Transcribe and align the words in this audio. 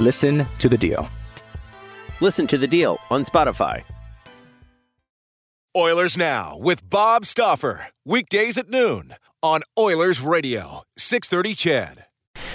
Listen 0.00 0.46
to 0.60 0.70
The 0.70 0.78
Deal. 0.78 1.10
Listen 2.22 2.46
to 2.46 2.56
The 2.56 2.66
Deal 2.66 2.98
on 3.10 3.22
Spotify. 3.22 3.84
Oilers 5.76 6.16
Now 6.16 6.56
with 6.56 6.88
Bob 6.88 7.26
Stauffer. 7.26 7.88
Weekdays 8.02 8.56
at 8.56 8.70
noon 8.70 9.16
on 9.42 9.60
Oilers 9.78 10.22
Radio, 10.22 10.84
630 10.96 11.54
CHED. 11.54 12.04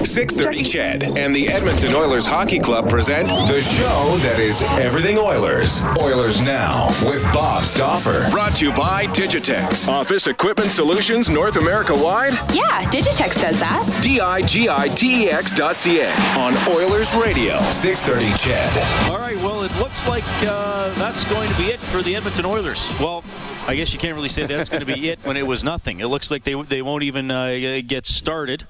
630 0.04 0.64
CHED 0.64 1.18
and 1.18 1.34
the 1.34 1.48
Edmonton 1.48 1.94
Oilers 1.94 2.26
Hockey 2.26 2.60
Club 2.60 2.90
present 2.90 3.28
the 3.28 3.62
show 3.62 4.18
that 4.28 4.40
is 4.40 4.64
everything 4.80 5.18
Oilers. 5.18 5.82
Oilers 6.00 6.42
Now 6.42 6.88
with 7.02 7.24
Bob 7.34 7.64
Stauffer. 7.64 8.30
Brought 8.30 8.56
to 8.56 8.66
you 8.66 8.74
by 8.74 9.06
Digitex. 9.08 9.88
Office 9.88 10.28
Equipment 10.28 10.72
Solutions 10.72 11.30
North 11.30 11.56
America 11.56 11.94
wide. 11.96 12.34
Yeah, 12.54 12.84
Digitex 12.92 13.42
does 13.42 13.60
that. 13.60 14.00
D-I-G-I-T-E-X 14.04 15.54
dot 15.54 15.76
C-A. 15.76 16.10
On 16.38 16.54
Oilers 16.76 17.14
Radio, 17.16 17.58
630 17.72 18.32
CHED. 18.38 19.12
All 19.12 19.20
right, 19.20 19.38
well, 19.38 19.64
it 19.64 19.76
looks 19.80 20.06
like 20.08 20.24
uh, 20.44 20.94
that's 20.96 21.24
going 21.32 21.50
to 21.50 21.58
be 21.58 21.64
it 21.66 21.80
for 21.80 22.02
the 22.02 22.16
Edmonton 22.16 22.46
Oilers. 22.46 22.90
Well, 23.00 23.24
I 23.68 23.76
guess 23.76 23.94
you 23.94 24.00
can't 24.00 24.16
really 24.16 24.30
say 24.30 24.46
that's 24.46 24.70
going 24.70 24.86
to 24.86 24.94
be 24.94 25.10
it 25.10 25.20
when 25.24 25.38
it 25.38 25.48
was 25.48 25.64
nothing. 25.64 26.00
It 26.00 26.08
looks 26.08 26.30
like 26.30 26.44
they, 26.44 26.62
they 26.62 26.82
won't 26.82 27.04
even 27.04 27.32
uh, 27.32 27.82
get 27.86 28.06
started. 28.06 28.66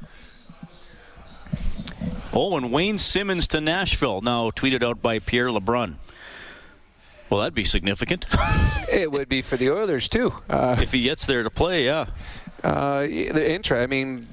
Oh, 2.37 2.57
and 2.57 2.69
Wayne 2.71 2.97
Simmonds 2.97 3.47
to 3.49 3.61
Nashville, 3.61 4.19
now 4.19 4.49
tweeted 4.49 4.83
out 4.83 5.01
by 5.01 5.19
Pierre 5.19 5.47
LeBrun. 5.47 5.95
Well, 7.29 7.39
that'd 7.39 7.55
be 7.55 7.63
significant 7.63 8.25
It 8.91 9.11
would 9.11 9.29
be 9.29 9.41
for 9.41 9.57
the 9.57 9.71
Oilers 9.71 10.09
too. 10.09 10.33
Uh, 10.49 10.75
if 10.79 10.91
he 10.91 11.03
gets 11.03 11.25
there 11.25 11.43
to 11.43 11.49
play. 11.49 11.85
Yeah, 11.85 12.07
uh, 12.63 13.01
the 13.01 13.51
intra. 13.51 13.81
I 13.81 13.87
mean, 13.87 14.27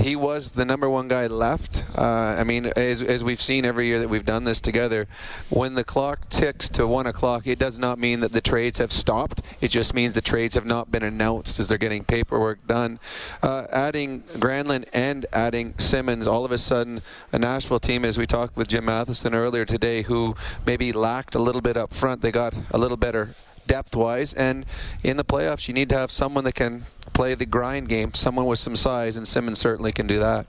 he 0.00 0.16
was 0.16 0.52
the 0.52 0.64
number 0.64 0.88
one 0.88 1.08
guy 1.08 1.26
left. 1.26 1.84
Uh, 1.96 2.02
I 2.38 2.44
mean, 2.44 2.66
as, 2.76 3.02
as 3.02 3.22
we've 3.22 3.40
seen 3.40 3.64
every 3.64 3.86
year 3.86 3.98
that 3.98 4.08
we've 4.08 4.24
done 4.24 4.44
this 4.44 4.60
together, 4.60 5.06
when 5.48 5.74
the 5.74 5.84
clock 5.84 6.28
ticks 6.28 6.68
to 6.70 6.86
one 6.86 7.06
o'clock, 7.06 7.46
it 7.46 7.58
does 7.58 7.78
not 7.78 7.98
mean 7.98 8.20
that 8.20 8.32
the 8.32 8.40
trades 8.40 8.78
have 8.78 8.92
stopped. 8.92 9.42
It 9.60 9.68
just 9.68 9.94
means 9.94 10.14
the 10.14 10.20
trades 10.20 10.54
have 10.54 10.66
not 10.66 10.90
been 10.90 11.02
announced 11.02 11.58
as 11.58 11.68
they're 11.68 11.78
getting 11.78 12.04
paperwork 12.04 12.66
done. 12.66 12.98
Uh, 13.42 13.66
adding 13.70 14.22
Granlund 14.34 14.86
and 14.92 15.26
adding 15.32 15.74
Simmonds, 15.78 16.26
all 16.26 16.44
of 16.44 16.52
a 16.52 16.58
sudden, 16.58 17.02
a 17.32 17.38
Nashville 17.38 17.78
team, 17.78 18.04
as 18.04 18.18
we 18.18 18.26
talked 18.26 18.56
with 18.56 18.68
Jim 18.68 18.84
Matheson 18.84 19.34
earlier 19.34 19.64
today, 19.64 20.02
who 20.02 20.36
maybe 20.66 20.92
lacked 20.92 21.34
a 21.34 21.38
little 21.38 21.60
bit 21.60 21.76
up 21.76 21.92
front, 21.94 22.22
they 22.22 22.32
got 22.32 22.60
a 22.70 22.78
little 22.78 22.96
better 22.96 23.34
depth 23.66 23.94
wise. 23.96 24.32
And 24.34 24.66
in 25.02 25.16
the 25.16 25.24
playoffs, 25.24 25.68
you 25.68 25.74
need 25.74 25.88
to 25.90 25.96
have 25.96 26.10
someone 26.10 26.44
that 26.44 26.54
can 26.54 26.86
play 27.12 27.34
the 27.34 27.46
grind 27.46 27.88
game, 27.88 28.14
someone 28.14 28.46
with 28.46 28.58
some 28.58 28.76
size, 28.76 29.16
and 29.16 29.26
Simmonds 29.26 29.60
certainly 29.60 29.92
can 29.92 30.06
do 30.06 30.18
that. 30.18 30.46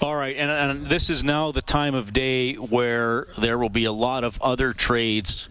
All 0.00 0.16
right, 0.16 0.36
and, 0.36 0.50
and 0.50 0.86
this 0.86 1.08
is 1.08 1.22
now 1.22 1.52
the 1.52 1.62
time 1.62 1.94
of 1.94 2.12
day 2.12 2.54
where 2.54 3.28
there 3.38 3.58
will 3.58 3.68
be 3.68 3.84
a 3.84 3.92
lot 3.92 4.24
of 4.24 4.40
other 4.42 4.72
trades 4.72 5.48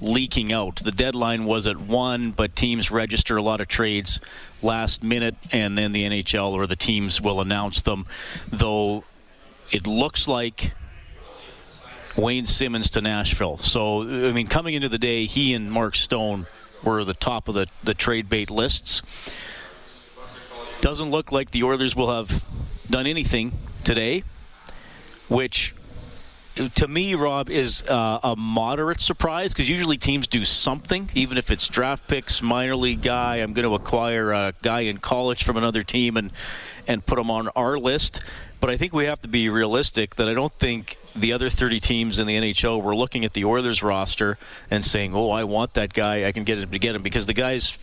leaking 0.00 0.52
out. 0.52 0.76
The 0.76 0.90
deadline 0.90 1.44
was 1.44 1.66
at 1.66 1.78
one, 1.78 2.32
but 2.32 2.56
teams 2.56 2.90
register 2.90 3.36
a 3.36 3.42
lot 3.42 3.60
of 3.60 3.68
trades 3.68 4.20
last 4.62 5.02
minute, 5.02 5.36
and 5.52 5.78
then 5.78 5.92
the 5.92 6.04
NHL 6.04 6.52
or 6.52 6.66
the 6.66 6.76
teams 6.76 7.20
will 7.20 7.40
announce 7.40 7.82
them. 7.82 8.06
Though 8.50 9.04
it 9.70 9.86
looks 9.86 10.28
like 10.28 10.72
Wayne 12.16 12.46
Simmonds 12.46 12.90
to 12.90 13.00
Nashville. 13.00 13.58
So 13.58 14.02
I 14.02 14.32
mean, 14.32 14.46
coming 14.46 14.74
into 14.74 14.88
the 14.88 14.98
day, 14.98 15.26
he 15.26 15.54
and 15.54 15.70
Mark 15.70 15.96
Stone 15.96 16.46
were 16.82 17.04
the 17.04 17.14
top 17.14 17.48
of 17.48 17.54
the, 17.54 17.66
the 17.82 17.94
trade 17.94 18.28
bait 18.28 18.50
lists. 18.50 19.02
Doesn't 20.80 21.10
look 21.10 21.32
like 21.32 21.50
the 21.50 21.62
Oilers 21.62 21.96
will 21.96 22.14
have 22.14 22.44
done 22.90 23.06
anything 23.06 23.58
today, 23.84 24.22
which 25.28 25.74
to 26.76 26.86
me, 26.86 27.14
Rob, 27.14 27.50
is 27.50 27.82
uh, 27.88 28.20
a 28.22 28.36
moderate 28.36 29.00
surprise 29.00 29.52
because 29.52 29.68
usually 29.68 29.96
teams 29.96 30.26
do 30.26 30.44
something, 30.44 31.10
even 31.14 31.36
if 31.36 31.50
it's 31.50 31.66
draft 31.66 32.06
picks, 32.06 32.42
minor 32.42 32.76
league 32.76 33.02
guy. 33.02 33.36
I'm 33.36 33.54
going 33.54 33.68
to 33.68 33.74
acquire 33.74 34.32
a 34.32 34.52
guy 34.62 34.80
in 34.80 34.98
college 34.98 35.42
from 35.42 35.56
another 35.56 35.82
team 35.82 36.16
and 36.16 36.30
and 36.86 37.04
put 37.04 37.16
them 37.16 37.30
on 37.30 37.48
our 37.48 37.78
list. 37.78 38.20
But 38.60 38.70
I 38.70 38.76
think 38.76 38.92
we 38.92 39.04
have 39.04 39.20
to 39.22 39.28
be 39.28 39.48
realistic 39.48 40.16
that 40.16 40.28
I 40.28 40.34
don't 40.34 40.52
think 40.52 40.96
the 41.14 41.32
other 41.32 41.50
30 41.50 41.80
teams 41.80 42.18
in 42.18 42.26
the 42.26 42.36
NHL 42.36 42.82
were 42.82 42.96
looking 42.96 43.24
at 43.24 43.34
the 43.34 43.44
Oilers 43.44 43.82
roster 43.82 44.38
and 44.70 44.84
saying, 44.84 45.14
"Oh, 45.14 45.30
I 45.30 45.44
want 45.44 45.74
that 45.74 45.92
guy. 45.92 46.26
I 46.26 46.32
can 46.32 46.44
get 46.44 46.58
him 46.58 46.70
to 46.70 46.78
get 46.78 46.94
him," 46.94 47.02
because 47.02 47.26
the 47.26 47.34
guys 47.34 47.78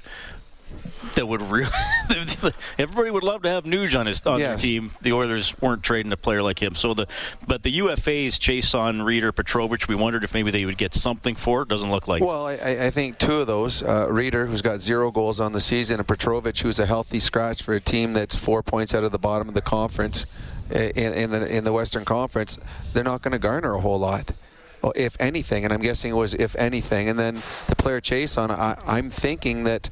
that 1.16 1.28
would 1.28 1.42
really 1.42 1.70
everybody 2.78 3.10
would 3.10 3.24
love 3.24 3.42
to 3.42 3.50
have 3.50 3.66
Nuge 3.66 4.00
on 4.00 4.06
his 4.06 4.22
on 4.24 4.40
their 4.40 4.58
team. 4.58 4.92
The 5.02 5.14
Oilers 5.14 5.60
weren't 5.62 5.84
trading 5.84 6.12
a 6.12 6.18
player 6.18 6.42
like 6.42 6.62
him. 6.62 6.76
So 6.76 6.94
the 6.94 7.08
but 7.46 7.64
the 7.64 7.72
UFA's 7.72 8.40
chase 8.40 8.74
on 8.74 9.00
Rieder 9.00 9.34
Petrovic. 9.34 9.88
We 9.88 9.96
wondered 9.96 10.24
if 10.24 10.34
maybe 10.34 10.52
they 10.52 10.66
would 10.66 10.78
get 10.78 10.94
something 10.94 11.36
for 11.36 11.64
it. 11.64 11.70
Doesn't 11.70 11.92
look 11.92 12.08
like. 12.08 12.24
Well, 12.24 12.48
I, 12.48 12.54
I 12.54 12.90
think 12.92 13.18
two 13.18 13.42
of 13.42 13.48
those, 13.48 13.84
uh, 13.84 14.08
Rieder, 14.08 14.48
who's 14.48 14.62
got 14.62 14.80
zero 14.80 15.12
goals 15.12 15.40
on 15.40 15.54
the 15.54 15.62
season, 15.62 16.00
and 16.00 16.08
Petrovic, 16.08 16.58
who's 16.60 16.80
a 16.80 16.86
healthy 16.86 17.20
scratch 17.20 17.64
for 17.64 17.74
a 17.74 17.80
team 17.80 18.14
that's 18.14 18.36
four 18.36 18.64
points 18.64 18.94
out 18.94 19.04
of 19.04 19.12
the 19.12 19.20
bottom 19.20 19.48
of 19.48 19.54
the 19.54 19.62
conference 19.62 20.26
uh, 20.74 20.80
in, 20.80 21.14
in 21.14 21.32
the 21.32 21.56
in 21.56 21.64
the 21.64 21.74
Western 21.74 22.06
Conference, 22.06 22.58
they're 22.94 23.04
not 23.04 23.22
going 23.22 23.34
to 23.34 23.40
garner 23.40 23.76
a 23.76 23.82
whole 23.82 24.00
lot. 24.00 24.32
Well, 24.82 24.94
if 24.96 25.16
anything, 25.20 25.64
and 25.64 25.72
I'm 25.72 25.82
guessing 25.82 26.12
it 26.12 26.16
was 26.16 26.34
if 26.34 26.56
anything, 26.56 27.08
and 27.08 27.20
then 27.20 27.42
the 27.68 27.76
player 27.76 28.02
Chiasson, 28.02 28.50
I, 28.50 28.78
I'm 28.88 29.12
thinking 29.12 29.64
that 29.66 29.92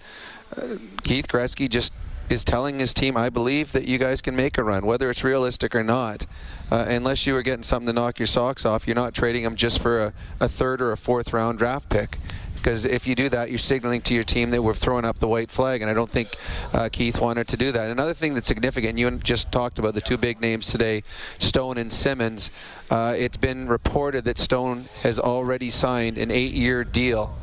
uh, 0.57 0.75
Keith 1.03 1.27
Gretzky 1.27 1.69
just 1.69 1.93
is 2.29 2.45
telling 2.45 2.79
his 2.79 2.93
team, 2.93 3.17
I 3.17 3.29
believe 3.29 3.71
that 3.71 3.85
you 3.85 3.97
guys 3.97 4.21
can 4.21 4.35
make 4.35 4.57
a 4.57 4.63
run, 4.63 4.85
whether 4.85 5.09
it's 5.09 5.23
realistic 5.23 5.73
or 5.75 5.83
not. 5.83 6.27
Uh, 6.71 6.85
unless 6.87 7.25
you 7.25 7.33
were 7.33 7.41
getting 7.41 7.63
something 7.63 7.87
to 7.87 7.93
knock 7.93 8.19
your 8.19 8.27
socks 8.27 8.65
off, 8.65 8.87
you're 8.87 8.95
not 8.95 9.15
trading 9.15 9.43
them 9.43 9.55
just 9.55 9.81
for 9.81 9.99
a, 9.99 10.13
a 10.39 10.47
third 10.47 10.81
or 10.81 10.91
a 10.91 10.97
fourth 10.97 11.33
round 11.33 11.57
draft 11.57 11.89
pick. 11.89 12.19
Because 12.55 12.85
if 12.85 13.07
you 13.07 13.15
do 13.15 13.29
that, 13.29 13.49
you're 13.49 13.57
signaling 13.57 14.01
to 14.01 14.13
your 14.13 14.25
team 14.25 14.49
that 14.51 14.61
we're 14.61 14.73
throwing 14.73 15.05
up 15.05 15.17
the 15.19 15.29
white 15.29 15.49
flag, 15.49 15.81
and 15.81 15.89
I 15.89 15.93
don't 15.93 16.11
think 16.11 16.35
uh, 16.73 16.89
Keith 16.91 17.21
wanted 17.21 17.47
to 17.47 17.57
do 17.57 17.71
that. 17.71 17.89
Another 17.89 18.13
thing 18.13 18.33
that's 18.33 18.47
significant, 18.47 18.99
you 18.99 19.09
just 19.11 19.49
talked 19.49 19.79
about 19.79 19.93
the 19.93 20.01
two 20.01 20.17
big 20.17 20.41
names 20.41 20.67
today, 20.67 21.03
Stone 21.37 21.77
and 21.77 21.91
Simmonds. 21.91 22.51
Uh, 22.91 23.15
it's 23.17 23.37
been 23.37 23.69
reported 23.69 24.25
that 24.25 24.37
Stone 24.37 24.89
has 25.03 25.17
already 25.17 25.69
signed 25.69 26.17
an 26.17 26.31
eight-year 26.31 26.83
deal 26.83 27.38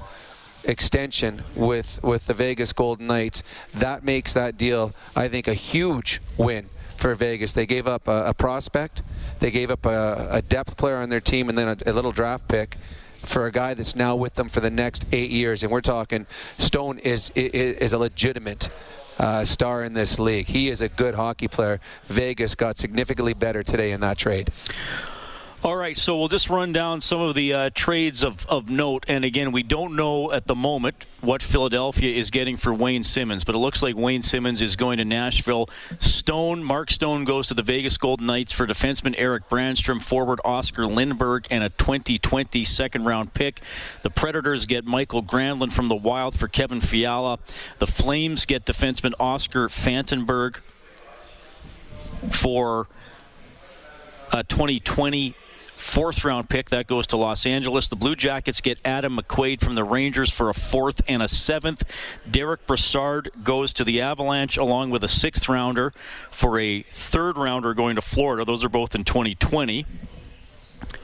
extension 0.66 1.44
with 1.54 2.02
with 2.02 2.26
the 2.26 2.34
Vegas 2.34 2.72
Golden 2.72 3.06
Knights. 3.06 3.42
That 3.72 4.04
makes 4.04 4.34
that 4.34 4.58
deal, 4.58 4.92
I 5.14 5.28
think, 5.28 5.48
a 5.48 5.54
huge 5.54 6.20
win 6.36 6.68
for 6.96 7.14
Vegas. 7.14 7.52
They 7.52 7.66
gave 7.66 7.86
up 7.86 8.08
a, 8.08 8.26
a 8.26 8.34
prospect, 8.34 9.02
they 9.40 9.50
gave 9.50 9.70
up 9.70 9.86
a, 9.86 10.28
a 10.30 10.42
depth 10.42 10.76
player 10.76 10.96
on 10.96 11.08
their 11.08 11.20
team, 11.20 11.48
and 11.48 11.56
then 11.56 11.68
a, 11.68 11.90
a 11.90 11.92
little 11.92 12.12
draft 12.12 12.48
pick 12.48 12.76
for 13.22 13.46
a 13.46 13.52
guy 13.52 13.74
that's 13.74 13.96
now 13.96 14.14
with 14.14 14.34
them 14.34 14.48
for 14.48 14.60
the 14.60 14.70
next 14.70 15.06
eight 15.12 15.30
years. 15.30 15.62
And 15.62 15.72
we're 15.72 15.80
talking 15.80 16.26
Stone 16.58 16.98
is 16.98 17.30
is, 17.34 17.52
is 17.52 17.92
a 17.92 17.98
legitimate. 17.98 18.68
Uh, 19.18 19.42
star 19.42 19.82
in 19.82 19.94
this 19.94 20.18
league. 20.18 20.44
He 20.46 20.68
is 20.68 20.82
a 20.82 20.90
good 20.90 21.14
hockey 21.14 21.48
player. 21.48 21.80
Vegas 22.06 22.54
got 22.54 22.76
significantly 22.76 23.32
better 23.32 23.62
today 23.62 23.92
in 23.92 24.00
that 24.00 24.18
trade. 24.18 24.50
All 25.64 25.74
right, 25.74 25.96
so 25.96 26.18
we'll 26.18 26.28
just 26.28 26.50
run 26.50 26.74
down 26.74 27.00
some 27.00 27.22
of 27.22 27.34
the 27.34 27.52
uh, 27.52 27.70
trades 27.74 28.22
of, 28.22 28.46
of 28.46 28.70
note. 28.70 29.06
And 29.08 29.24
again, 29.24 29.52
we 29.52 29.62
don't 29.62 29.96
know 29.96 30.30
at 30.30 30.46
the 30.46 30.54
moment 30.54 31.06
what 31.22 31.42
Philadelphia 31.42 32.14
is 32.14 32.30
getting 32.30 32.58
for 32.58 32.74
Wayne 32.74 33.02
Simmonds, 33.02 33.42
but 33.42 33.54
it 33.54 33.58
looks 33.58 33.82
like 33.82 33.96
Wayne 33.96 34.20
Simmonds 34.20 34.60
is 34.60 34.76
going 34.76 34.98
to 34.98 35.04
Nashville. 35.04 35.70
Stone, 35.98 36.62
Mark 36.62 36.90
Stone 36.90 37.24
goes 37.24 37.46
to 37.48 37.54
the 37.54 37.62
Vegas 37.62 37.96
Golden 37.96 38.26
Knights 38.26 38.52
for 38.52 38.66
defenseman 38.66 39.14
Eric 39.16 39.48
Brannstrom, 39.48 40.00
forward 40.00 40.40
Oscar 40.44 40.82
Lindberg, 40.82 41.46
and 41.50 41.64
a 41.64 41.70
2020 41.70 42.62
second 42.62 43.04
round 43.06 43.32
pick. 43.32 43.62
The 44.02 44.10
Predators 44.10 44.66
get 44.66 44.84
Michael 44.84 45.22
Granlund 45.22 45.72
from 45.72 45.88
the 45.88 45.96
Wild 45.96 46.38
for 46.38 46.48
Kevin 46.48 46.82
Fiala. 46.82 47.38
The 47.78 47.86
Flames 47.86 48.44
get 48.44 48.66
defenseman 48.66 49.14
Oscar 49.18 49.68
Fantenberg 49.68 50.60
for 52.30 52.88
a 54.32 54.44
2020 54.44 55.34
fourth 55.86 56.24
round 56.24 56.48
pick 56.50 56.70
that 56.70 56.86
goes 56.86 57.06
to 57.06 57.16
Los 57.16 57.46
Angeles. 57.46 57.88
The 57.88 57.96
Blue 57.96 58.16
Jackets 58.16 58.60
get 58.60 58.78
Adam 58.84 59.16
McQuaid 59.16 59.62
from 59.62 59.76
the 59.76 59.84
Rangers 59.84 60.30
for 60.30 60.50
a 60.50 60.54
fourth 60.54 61.00
and 61.08 61.22
a 61.22 61.28
seventh. 61.28 61.84
Derek 62.28 62.66
Brassard 62.66 63.30
goes 63.44 63.72
to 63.74 63.84
the 63.84 64.00
Avalanche 64.00 64.56
along 64.56 64.90
with 64.90 65.04
a 65.04 65.08
sixth 65.08 65.48
rounder 65.48 65.92
for 66.30 66.58
a 66.58 66.82
third 66.82 67.38
rounder 67.38 67.72
going 67.72 67.94
to 67.94 68.02
Florida. 68.02 68.44
Those 68.44 68.64
are 68.64 68.68
both 68.68 68.94
in 68.94 69.04
2020. 69.04 69.86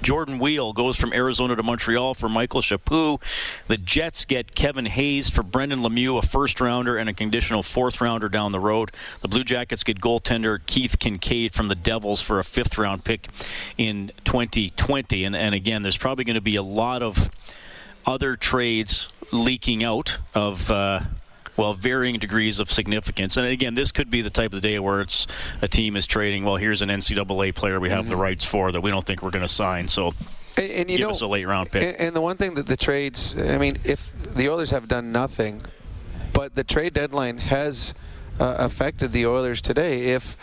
Jordan 0.02 0.38
Weal 0.38 0.72
goes 0.72 0.96
from 0.96 1.12
Arizona 1.12 1.54
to 1.54 1.62
Montreal 1.62 2.14
for 2.14 2.28
Michael 2.28 2.60
Chaput. 2.60 3.22
The 3.68 3.76
Jets 3.76 4.24
get 4.24 4.54
Kevin 4.54 4.86
Hayes 4.86 5.30
for 5.30 5.42
Brendan 5.42 5.80
Lemieux, 5.80 6.18
a 6.18 6.22
first 6.22 6.60
rounder 6.60 6.96
and 6.96 7.08
a 7.08 7.12
conditional 7.12 7.62
fourth 7.62 8.00
rounder 8.00 8.28
down 8.28 8.52
the 8.52 8.60
road. 8.60 8.90
The 9.20 9.28
Blue 9.28 9.44
Jackets 9.44 9.84
get 9.84 10.00
goaltender 10.00 10.58
Keith 10.66 10.98
Kinkaid 10.98 11.52
from 11.52 11.68
the 11.68 11.74
Devils 11.74 12.20
for 12.20 12.38
a 12.38 12.44
fifth 12.44 12.78
round 12.78 13.04
pick 13.04 13.28
in 13.78 14.10
2020. 14.24 15.24
And, 15.24 15.36
and 15.36 15.54
again, 15.54 15.82
there's 15.82 15.98
probably 15.98 16.24
going 16.24 16.34
to 16.34 16.40
be 16.40 16.56
a 16.56 16.62
lot 16.62 17.02
of 17.02 17.30
other 18.04 18.34
trades 18.34 19.08
leaking 19.30 19.84
out 19.84 20.18
of. 20.34 20.70
Uh, 20.70 21.00
well, 21.56 21.72
varying 21.72 22.18
degrees 22.18 22.58
of 22.58 22.70
significance. 22.70 23.36
And 23.36 23.46
again, 23.46 23.74
this 23.74 23.92
could 23.92 24.10
be 24.10 24.22
the 24.22 24.30
type 24.30 24.46
of 24.46 24.52
the 24.52 24.60
day 24.60 24.78
where 24.78 25.00
it's 25.00 25.26
a 25.60 25.68
team 25.68 25.96
is 25.96 26.06
trading. 26.06 26.44
Well, 26.44 26.56
here's 26.56 26.82
an 26.82 26.88
NCAA 26.88 27.54
player 27.54 27.78
we 27.78 27.90
have 27.90 28.00
mm-hmm. 28.00 28.10
the 28.10 28.16
rights 28.16 28.44
for 28.44 28.72
that 28.72 28.80
we 28.80 28.90
don't 28.90 29.06
think 29.06 29.22
we're 29.22 29.30
going 29.30 29.44
to 29.44 29.48
sign. 29.48 29.88
So. 29.88 30.14
And, 30.56 30.70
and 30.70 30.90
you 30.90 30.98
give 30.98 31.06
know, 31.06 31.10
us 31.10 31.20
a 31.22 31.26
late 31.26 31.46
round 31.46 31.70
pick. 31.70 31.82
And, 31.82 31.96
and 31.96 32.16
the 32.16 32.20
one 32.20 32.36
thing 32.36 32.54
that 32.54 32.66
the 32.66 32.76
trades, 32.76 33.36
I 33.38 33.58
mean, 33.58 33.78
if 33.84 34.12
the 34.34 34.50
Oilers 34.50 34.70
have 34.70 34.88
done 34.88 35.10
nothing, 35.12 35.62
but 36.32 36.54
the 36.54 36.64
trade 36.64 36.92
deadline 36.92 37.38
has 37.38 37.94
uh, 38.38 38.56
affected 38.58 39.12
the 39.12 39.26
Oilers 39.26 39.60
today. 39.60 40.08
If 40.08 40.36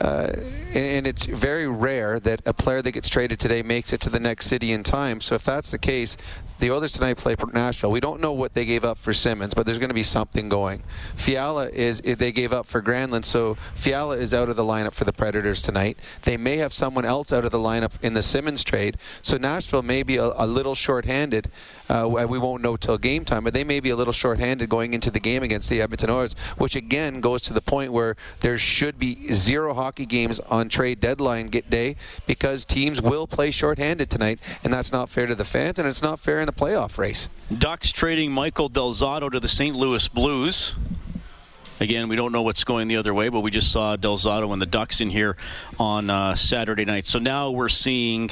uh, 0.00 0.30
and 0.74 1.06
it's 1.06 1.24
very 1.24 1.66
rare 1.66 2.20
that 2.20 2.42
a 2.44 2.52
player 2.52 2.82
that 2.82 2.92
gets 2.92 3.08
traded 3.08 3.40
today 3.40 3.62
makes 3.62 3.92
it 3.92 4.00
to 4.00 4.10
the 4.10 4.20
next 4.20 4.46
city 4.46 4.72
in 4.72 4.82
time. 4.82 5.20
So 5.22 5.34
if 5.36 5.44
that's 5.44 5.70
the 5.70 5.78
case, 5.78 6.16
the 6.58 6.70
Oilers 6.70 6.92
tonight 6.92 7.16
play 7.16 7.34
Nashville. 7.52 7.90
We 7.90 8.00
don't 8.00 8.20
know 8.20 8.32
what 8.32 8.54
they 8.54 8.64
gave 8.64 8.84
up 8.84 8.98
for 8.98 9.12
Simmonds, 9.12 9.54
but 9.54 9.66
there's 9.66 9.78
going 9.78 9.90
to 9.90 9.94
be 9.94 10.02
something 10.02 10.48
going. 10.48 10.82
Fiala 11.14 11.68
is 11.68 12.00
they 12.00 12.32
gave 12.32 12.52
up 12.52 12.66
for 12.66 12.80
Granlund, 12.80 13.24
so 13.24 13.56
Fiala 13.74 14.16
is 14.16 14.32
out 14.32 14.48
of 14.48 14.56
the 14.56 14.62
lineup 14.62 14.94
for 14.94 15.04
the 15.04 15.12
Predators 15.12 15.62
tonight. 15.62 15.98
They 16.22 16.36
may 16.36 16.56
have 16.56 16.72
someone 16.72 17.04
else 17.04 17.32
out 17.32 17.44
of 17.44 17.50
the 17.50 17.58
lineup 17.58 17.92
in 18.02 18.14
the 18.14 18.22
Simmonds 18.22 18.64
trade, 18.64 18.96
so 19.22 19.36
Nashville 19.36 19.82
may 19.82 20.02
be 20.02 20.16
a, 20.16 20.32
a 20.36 20.46
little 20.46 20.74
shorthanded. 20.74 21.50
Uh, 21.88 22.26
we 22.28 22.38
won't 22.38 22.62
know 22.62 22.76
till 22.76 22.98
game 22.98 23.24
time, 23.24 23.44
but 23.44 23.52
they 23.52 23.64
may 23.64 23.80
be 23.80 23.90
a 23.90 23.96
little 23.96 24.12
shorthanded 24.12 24.68
going 24.68 24.94
into 24.94 25.10
the 25.10 25.20
game 25.20 25.42
against 25.42 25.68
the 25.68 25.80
Edmonton 25.80 26.10
Oilers, 26.10 26.34
which 26.56 26.74
again 26.74 27.20
goes 27.20 27.42
to 27.42 27.52
the 27.52 27.60
point 27.60 27.92
where 27.92 28.16
there 28.40 28.58
should 28.58 28.98
be 28.98 29.32
zero 29.32 29.74
hockey 29.74 30.06
games 30.06 30.40
on 30.40 30.68
trade 30.68 31.00
deadline 31.00 31.48
day 31.48 31.96
because 32.26 32.64
teams 32.64 33.00
will 33.00 33.26
play 33.26 33.50
shorthanded 33.50 34.10
tonight, 34.10 34.40
and 34.64 34.72
that's 34.72 34.92
not 34.92 35.08
fair 35.08 35.26
to 35.26 35.34
the 35.34 35.44
fans, 35.44 35.78
and 35.78 35.86
it's 35.86 36.02
not 36.02 36.18
fair 36.18 36.45
in 36.46 36.54
the 36.54 36.64
playoff 36.64 36.98
race. 36.98 37.28
Ducks 37.56 37.90
trading 37.90 38.30
Michael 38.30 38.68
Del 38.68 38.92
Zotto 38.92 39.30
to 39.30 39.40
the 39.40 39.48
St. 39.48 39.74
Louis 39.74 40.06
Blues. 40.08 40.74
Again, 41.80 42.08
we 42.08 42.16
don't 42.16 42.32
know 42.32 42.42
what's 42.42 42.64
going 42.64 42.88
the 42.88 42.96
other 42.96 43.12
way, 43.12 43.28
but 43.28 43.40
we 43.40 43.50
just 43.50 43.70
saw 43.70 43.96
Del 43.96 44.16
Zotto 44.16 44.52
and 44.52 44.62
the 44.62 44.66
Ducks 44.66 45.00
in 45.00 45.10
here 45.10 45.36
on 45.78 46.08
uh, 46.08 46.34
Saturday 46.34 46.84
night. 46.84 47.04
So 47.04 47.18
now 47.18 47.50
we're 47.50 47.68
seeing 47.68 48.30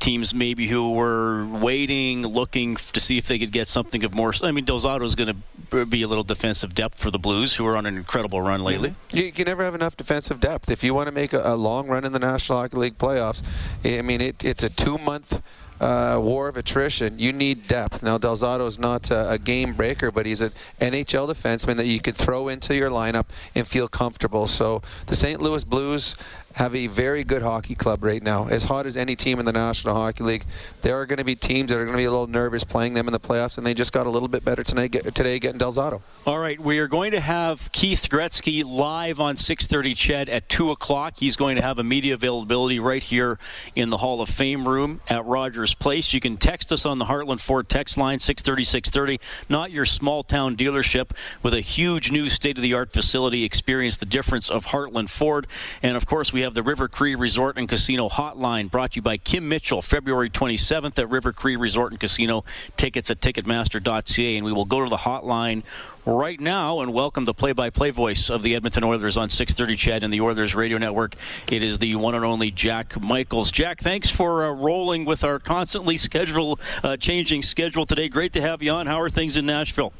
teams 0.00 0.34
maybe 0.34 0.66
who 0.66 0.92
were 0.92 1.44
waiting, 1.46 2.22
looking 2.22 2.76
to 2.76 3.00
see 3.00 3.18
if 3.18 3.28
they 3.28 3.38
could 3.38 3.52
get 3.52 3.68
something 3.68 4.02
of 4.02 4.14
more. 4.14 4.32
I 4.42 4.50
mean, 4.50 4.64
Del 4.64 4.80
Zotto 4.80 5.04
is 5.04 5.14
going 5.14 5.42
to 5.70 5.86
be 5.86 6.02
a 6.02 6.08
little 6.08 6.24
defensive 6.24 6.74
depth 6.74 6.98
for 6.98 7.10
the 7.10 7.18
Blues, 7.18 7.54
who 7.56 7.66
are 7.66 7.76
on 7.76 7.86
an 7.86 7.96
incredible 7.96 8.40
run 8.40 8.64
lately. 8.64 8.90
Mm-hmm. 8.90 9.16
You 9.18 9.32
can 9.32 9.44
never 9.44 9.62
have 9.62 9.74
enough 9.74 9.96
defensive 9.96 10.40
depth 10.40 10.70
if 10.70 10.82
you 10.82 10.94
want 10.94 11.06
to 11.06 11.12
make 11.12 11.32
a, 11.34 11.42
a 11.44 11.54
long 11.54 11.86
run 11.86 12.04
in 12.04 12.12
the 12.12 12.18
National 12.18 12.58
Hockey 12.58 12.78
League 12.78 12.98
playoffs. 12.98 13.42
I 13.84 14.00
mean, 14.02 14.22
it, 14.22 14.44
it's 14.44 14.62
a 14.62 14.70
two-month 14.70 15.42
uh, 15.80 16.18
war 16.20 16.48
of 16.48 16.56
attrition, 16.56 17.18
you 17.18 17.32
need 17.32 17.66
depth. 17.66 18.02
Now, 18.02 18.18
Del 18.18 18.36
Zotto 18.36 18.66
is 18.66 18.78
not 18.78 19.10
a, 19.10 19.30
a, 19.30 19.38
game 19.38 19.72
breaker, 19.72 20.10
but 20.10 20.26
he's 20.26 20.42
an 20.42 20.52
NHL 20.80 21.28
defenseman 21.28 21.76
that 21.76 21.86
you 21.86 22.00
could 22.00 22.14
throw 22.14 22.48
into 22.48 22.76
your 22.76 22.90
lineup 22.90 23.26
and 23.54 23.66
feel 23.66 23.88
comfortable. 23.88 24.46
So 24.46 24.82
the 25.06 25.16
St. 25.16 25.40
Louis 25.40 25.64
Blues 25.64 26.16
have 26.54 26.74
a 26.74 26.86
very 26.88 27.24
good 27.24 27.42
hockey 27.42 27.74
club 27.74 28.02
right 28.02 28.22
now, 28.22 28.48
as 28.48 28.64
hot 28.64 28.86
as 28.86 28.96
any 28.96 29.16
team 29.16 29.38
in 29.38 29.46
the 29.46 29.52
National 29.52 29.94
Hockey 29.94 30.24
League. 30.24 30.44
There 30.82 30.96
are 30.96 31.06
going 31.06 31.18
to 31.18 31.24
be 31.24 31.36
teams 31.36 31.70
that 31.70 31.76
are 31.76 31.84
going 31.84 31.96
to 31.96 31.98
be 31.98 32.04
a 32.04 32.10
little 32.10 32.26
nervous 32.26 32.64
playing 32.64 32.94
them 32.94 33.06
in 33.06 33.12
the 33.12 33.20
playoffs, 33.20 33.56
and 33.56 33.66
they 33.66 33.74
just 33.74 33.92
got 33.92 34.06
a 34.06 34.10
little 34.10 34.28
bit 34.28 34.44
better 34.44 34.62
tonight 34.62 34.92
today 35.14 35.38
getting 35.38 35.58
Del 35.58 35.72
Zotto. 35.72 36.02
All 36.26 36.38
right, 36.38 36.60
we 36.60 36.78
are 36.78 36.88
going 36.88 37.12
to 37.12 37.20
have 37.20 37.72
Keith 37.72 38.08
Gretzky 38.10 38.64
live 38.64 39.20
on 39.20 39.36
6:30 39.36 39.96
CHED 39.96 40.28
at 40.28 40.48
two 40.48 40.70
o'clock. 40.70 41.14
He's 41.18 41.36
going 41.36 41.56
to 41.56 41.62
have 41.62 41.78
a 41.78 41.84
media 41.84 42.14
availability 42.14 42.78
right 42.78 43.02
here 43.02 43.38
in 43.74 43.90
the 43.90 43.98
Hall 43.98 44.20
of 44.20 44.28
Fame 44.28 44.68
room 44.68 45.00
at 45.08 45.24
Rogers 45.24 45.74
Place. 45.74 46.12
You 46.12 46.20
can 46.20 46.36
text 46.36 46.72
us 46.72 46.84
on 46.84 46.98
the 46.98 47.06
Heartland 47.06 47.40
Ford 47.40 47.68
text 47.68 47.96
line 47.96 48.18
630-630. 48.18 49.18
Not 49.48 49.70
your 49.70 49.84
small 49.84 50.22
town 50.22 50.56
dealership 50.56 51.12
with 51.42 51.54
a 51.54 51.60
huge 51.60 52.12
new 52.12 52.28
state-of-the-art 52.28 52.92
facility. 52.92 53.44
Experience 53.44 53.96
the 53.96 54.06
difference 54.06 54.50
of 54.50 54.66
Heartland 54.66 55.08
Ford, 55.08 55.46
and 55.82 55.96
of 55.96 56.06
course 56.06 56.32
we 56.32 56.39
have 56.40 56.54
the 56.54 56.62
River 56.62 56.88
Cree 56.88 57.14
Resort 57.14 57.58
and 57.58 57.68
Casino 57.68 58.08
Hotline 58.08 58.70
brought 58.70 58.92
to 58.92 58.96
you 58.96 59.02
by 59.02 59.16
Kim 59.16 59.48
Mitchell, 59.48 59.82
February 59.82 60.30
27th 60.30 60.98
at 60.98 61.08
River 61.08 61.32
Cree 61.32 61.56
Resort 61.56 61.92
and 61.92 62.00
Casino. 62.00 62.44
Tickets 62.76 63.10
at 63.10 63.20
Ticketmaster.ca, 63.20 64.36
and 64.36 64.44
we 64.44 64.52
will 64.52 64.64
go 64.64 64.82
to 64.82 64.88
the 64.88 64.98
hotline 64.98 65.62
right 66.06 66.40
now 66.40 66.80
and 66.80 66.92
welcome 66.92 67.24
the 67.24 67.34
play-by-play 67.34 67.90
voice 67.90 68.30
of 68.30 68.42
the 68.42 68.54
Edmonton 68.54 68.84
Oilers 68.84 69.16
on 69.16 69.28
6:30 69.28 69.76
CHED 69.76 70.02
and 70.02 70.12
the 70.12 70.20
Oilers 70.20 70.54
Radio 70.54 70.78
Network. 70.78 71.14
It 71.50 71.62
is 71.62 71.78
the 71.78 71.94
one 71.96 72.14
and 72.14 72.24
only 72.24 72.50
Jack 72.50 73.00
Michaels. 73.00 73.50
Jack, 73.50 73.80
thanks 73.80 74.08
for 74.08 74.44
uh, 74.44 74.52
rolling 74.52 75.04
with 75.04 75.24
our 75.24 75.38
constantly 75.38 75.96
schedule 75.96 76.58
uh, 76.82 76.96
changing 76.96 77.42
schedule 77.42 77.86
today. 77.86 78.08
Great 78.08 78.32
to 78.32 78.40
have 78.40 78.62
you 78.62 78.70
on. 78.72 78.86
How 78.86 79.00
are 79.00 79.10
things 79.10 79.36
in 79.36 79.46
Nashville? 79.46 79.92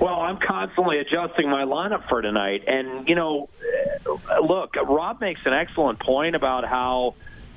Well, 0.00 0.20
I'm 0.20 0.38
constantly 0.38 0.98
adjusting 0.98 1.48
my 1.48 1.64
lineup 1.64 2.08
for 2.08 2.22
tonight. 2.22 2.64
And, 2.66 3.08
you 3.08 3.14
know, 3.14 3.48
look, 4.42 4.74
Rob 4.76 5.20
makes 5.20 5.40
an 5.44 5.52
excellent 5.52 6.00
point 6.00 6.34
about 6.34 6.64
how, 6.64 7.14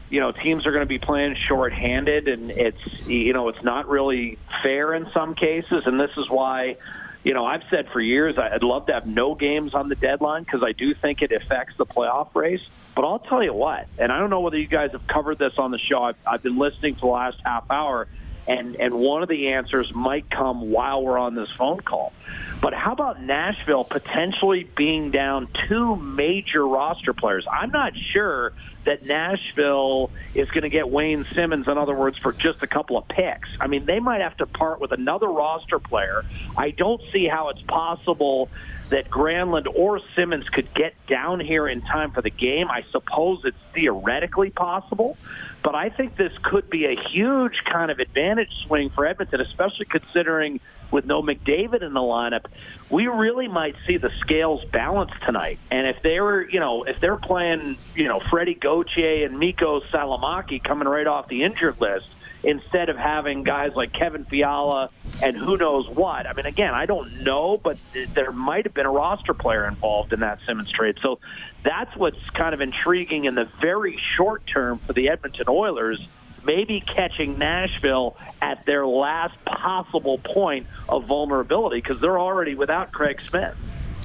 you 0.10 0.20
know, 0.20 0.32
teams 0.32 0.66
are 0.66 0.72
going 0.72 0.84
to 0.84 0.90
be 0.90 1.00
playing 1.00 1.36
shorthanded 1.48 2.28
and 2.28 2.52
it's, 2.52 2.84
you 3.08 3.34
know, 3.34 3.50
it's 3.50 3.64
not 3.64 3.88
really 3.90 4.38
fair 4.62 4.94
in 4.94 5.10
some 5.12 5.36
cases. 5.36 5.88
And 5.88 6.00
this 6.00 6.12
is 6.18 6.30
why, 6.30 6.78
you 7.24 7.34
know, 7.34 7.46
I've 7.46 7.64
said 7.70 7.90
for 7.90 8.00
years 8.00 8.38
I'd 8.38 8.64
love 8.64 8.86
to 8.88 8.94
have 8.94 9.08
no 9.08 9.34
games 9.34 9.74
on 9.74 9.90
the 9.90 9.96
deadline 9.96 10.44
because 10.44 10.64
I 10.64 10.72
do 10.74 10.94
think 10.94 11.22
it 11.22 11.32
affects 11.32 11.78
the 11.78 11.86
playoff 11.86 12.36
race. 12.36 12.62
But 12.96 13.06
I'll 13.06 13.20
tell 13.20 13.42
you 13.42 13.54
what, 13.54 13.88
and 13.98 14.12
I 14.12 14.20
don't 14.20 14.30
know 14.30 14.42
whether 14.42 14.58
you 14.58 14.68
guys 14.68 14.92
have 14.92 15.08
covered 15.08 15.40
this 15.40 15.54
on 15.58 15.72
the 15.72 15.80
show. 15.80 16.04
I've, 16.04 16.18
I've 16.28 16.44
been 16.44 16.60
listening 16.60 16.94
to 16.96 17.02
the 17.02 17.08
last 17.08 17.38
half 17.44 17.72
hour 17.72 18.08
and 18.48 18.76
and 18.76 18.94
one 18.94 19.24
of 19.24 19.30
the 19.30 19.50
answers 19.50 19.94
might 19.94 20.30
come 20.30 20.72
while 20.72 21.04
we're 21.04 21.18
on 21.18 21.36
this 21.36 21.50
phone 21.58 21.80
call. 21.80 22.14
But 22.62 22.74
how 22.74 22.94
about 22.94 23.22
Nashville 23.22 23.84
potentially 23.84 24.64
being 24.64 25.12
down 25.12 25.50
two 25.68 25.96
major 25.98 26.66
roster 26.66 27.14
players? 27.14 27.46
I'm 27.52 27.72
not 27.72 27.94
sure 28.14 28.54
that 28.86 29.06
Nashville 29.06 30.12
is 30.34 30.50
going 30.50 30.64
to 30.64 30.70
get 30.70 30.90
Wayne 30.90 31.26
Simmonds, 31.34 31.68
in 31.68 31.78
other 31.78 31.96
words, 31.96 32.18
for 32.18 32.32
just 32.32 32.64
a 32.64 32.68
couple 32.68 32.98
of 32.98 33.08
picks. 33.08 33.50
I 33.60 33.68
mean, 33.68 33.86
they 33.86 34.00
might 34.00 34.22
have 34.22 34.38
to 34.38 34.46
part 34.46 34.80
with 34.82 34.92
another 34.92 35.28
roster 35.28 35.80
player. 35.80 36.24
I 36.58 36.72
don't 36.72 37.02
see 37.12 37.28
how 37.28 37.50
it's 37.50 37.62
possible 37.62 38.50
that 38.94 39.10
Granlund 39.10 39.66
or 39.76 40.00
Simmonds 40.16 40.48
could 40.50 40.72
get 40.76 40.94
down 41.08 41.40
here 41.40 41.68
in 41.68 41.82
time 41.82 42.12
for 42.12 42.22
the 42.22 42.30
game. 42.30 42.70
I 42.70 42.86
suppose 42.92 43.42
it's 43.44 43.58
theoretically 43.74 44.52
possible, 44.52 45.18
but 45.64 45.74
I 45.74 45.90
think 45.90 46.16
this 46.16 46.32
could 46.44 46.70
be 46.70 46.86
a 46.86 46.96
huge 46.96 47.64
kind 47.66 47.90
of 47.90 47.98
advantage 47.98 48.52
swing 48.68 48.92
for 48.92 49.08
Edmonton, 49.08 49.42
especially 49.42 49.88
considering 49.88 50.60
with 50.92 51.08
no 51.08 51.24
McDavid 51.24 51.82
in 51.82 51.94
the 51.94 52.02
lineup, 52.02 52.46
we 52.92 53.08
really 53.08 53.48
might 53.48 53.76
see 53.88 53.98
the 53.98 54.12
scales 54.20 54.64
balance 54.66 55.10
tonight. 55.26 55.58
And 55.72 55.88
if 55.88 56.04
they 56.04 56.20
were, 56.20 56.48
you 56.48 56.60
know, 56.60 56.84
if 56.84 57.00
they're 57.00 57.18
playing, 57.18 57.78
you 57.96 58.08
know, 58.08 58.20
Freddie 58.30 58.54
Gauthier 58.54 59.26
and 59.26 59.40
Mikko 59.40 59.82
Salomaki 59.92 60.64
coming 60.64 60.88
right 60.88 61.08
off 61.08 61.30
the 61.30 61.42
injured 61.42 61.82
list, 61.82 62.06
instead 62.44 62.90
of 62.90 62.98
having 62.98 63.44
guys 63.44 63.72
like 63.74 63.94
Kevin 63.94 64.26
Fiala 64.26 64.90
and 65.22 65.38
who 65.38 65.56
knows 65.56 65.88
what. 65.90 66.28
I 66.28 66.34
mean, 66.34 66.46
again, 66.46 66.74
I 66.74 66.86
don't 66.86 67.24
know, 67.24 67.58
but 67.58 67.78
there 68.14 68.32
might 68.32 68.66
have 68.66 68.74
been 68.74 68.86
a 68.86 68.92
roster 68.92 69.34
player 69.34 69.66
involved 69.66 70.12
in 70.12 70.20
that 70.20 70.40
Simmonds 70.46 70.72
trade. 70.72 70.98
So 71.02 71.20
that's 71.64 71.96
what's 71.96 72.30
kind 72.32 72.54
of 72.54 72.60
intriguing 72.60 73.26
in 73.26 73.36
the 73.36 73.48
very 73.62 73.98
short 74.18 74.46
term 74.46 74.80
for 74.80 74.94
the 74.94 75.10
Edmonton 75.10 75.46
Oilers. 75.48 76.06
maybe 76.46 76.82
catching 76.82 77.38
Nashville 77.38 78.18
at 78.42 78.66
their 78.66 78.86
last 78.86 79.36
possible 79.46 80.18
point 80.18 80.68
of 80.90 81.06
vulnerability 81.06 81.78
because 81.78 82.00
they're 82.02 82.20
already 82.20 82.56
without 82.56 82.92
Craig 82.92 83.22
Smith. 83.28 83.56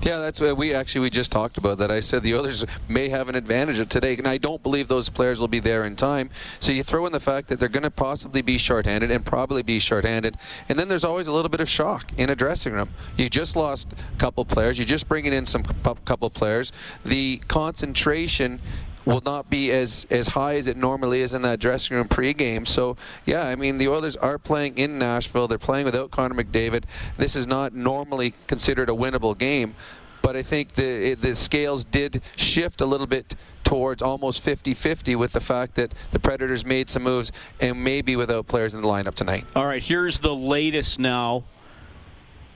Yeah, 0.02 0.21
that's 0.21 0.40
what 0.40 0.57
we 0.57 0.75
actually 0.75 1.02
we 1.02 1.11
just 1.11 1.33
talked 1.33 1.59
about 1.59 1.78
that. 1.78 1.90
I 1.90 2.00
said 2.00 2.23
the 2.23 2.35
Oilers 2.37 2.64
may 2.88 3.09
have 3.09 3.28
an 3.28 3.35
advantage 3.35 3.81
of 3.81 3.88
today, 3.88 4.17
and 4.17 4.28
I 4.28 4.38
don't 4.38 4.62
believe 4.62 4.87
those 4.87 5.09
players 5.09 5.40
will 5.40 5.49
be 5.49 5.59
there 5.59 5.85
in 5.85 5.97
time. 5.97 6.31
So 6.61 6.71
you 6.71 6.85
throw 6.85 7.05
in 7.07 7.12
the 7.12 7.21
fact 7.21 7.49
that 7.49 7.59
they're 7.59 7.69
going 7.69 7.83
to 7.83 7.90
possibly 7.90 8.40
be 8.40 8.59
shorthanded 8.59 9.11
and 9.11 9.25
probably 9.26 9.62
be 9.62 9.81
shorthanded, 9.81 10.37
and 10.69 10.78
then 10.78 10.88
there's 10.88 11.05
always 11.05 11.26
a 11.26 11.33
little 11.33 11.49
bit 11.49 11.61
of 11.61 11.69
shock 11.69 12.12
in 12.17 12.31
a 12.31 12.37
dressing 12.37 12.75
room. 12.75 12.90
You 13.17 13.28
just 13.28 13.57
lost 13.57 13.88
a 13.93 14.19
couple 14.19 14.45
players. 14.45 14.78
You're 14.78 14.87
just 14.87 15.09
bringing 15.09 15.33
in 15.33 15.45
some 15.45 15.64
couple 15.64 16.31
players. 16.31 16.73
The 17.05 17.38
concentration 17.49 18.61
will 19.09 19.23
not 19.25 19.49
be 19.49 19.73
as 19.73 20.07
as 20.11 20.29
high 20.29 20.57
as 20.57 20.67
it 20.67 20.77
normally 20.77 21.23
is 21.23 21.33
in 21.33 21.41
that 21.41 21.59
dressing 21.59 21.97
room 21.97 22.07
pregame. 22.07 22.69
So 22.69 22.97
yeah, 23.25 23.49
I 23.49 23.57
mean 23.57 23.79
the 23.79 23.88
Oilers 23.88 24.17
are 24.17 24.38
playing 24.38 24.77
in 24.77 24.99
Nashville. 24.99 25.49
They're 25.49 25.57
playing 25.57 25.87
without 25.87 26.11
Connor 26.11 26.35
McDavid. 26.35 26.85
This 27.17 27.35
is 27.35 27.47
not 27.47 27.73
normally 27.73 28.35
considered 28.47 28.91
a 28.91 28.93
winnable 28.93 29.37
game, 29.37 29.75
but 30.21 30.37
I 30.37 30.43
think 30.43 30.75
the 30.75 31.15
the 31.15 31.35
scales 31.35 31.85
did 31.85 32.21
shift 32.37 32.83
a 32.83 32.87
little 32.87 33.07
bit 33.07 33.35
towards 33.65 34.00
almost 34.00 34.43
50-50 34.43 35.15
with 35.17 35.33
the 35.33 35.41
fact 35.41 35.75
that 35.75 35.93
the 36.11 36.19
Predators 36.19 36.65
made 36.65 36.88
some 36.88 37.03
moves 37.03 37.33
and 37.61 37.85
maybe 37.85 38.17
without 38.17 38.47
players 38.47 38.73
in 38.73 38.81
the 38.81 38.88
lineup 38.88 39.15
tonight. 39.15 39.45
All 39.55 39.67
right, 39.67 39.83
here's 39.83 40.21
the 40.21 40.35
latest 40.35 40.99
now. 40.99 41.45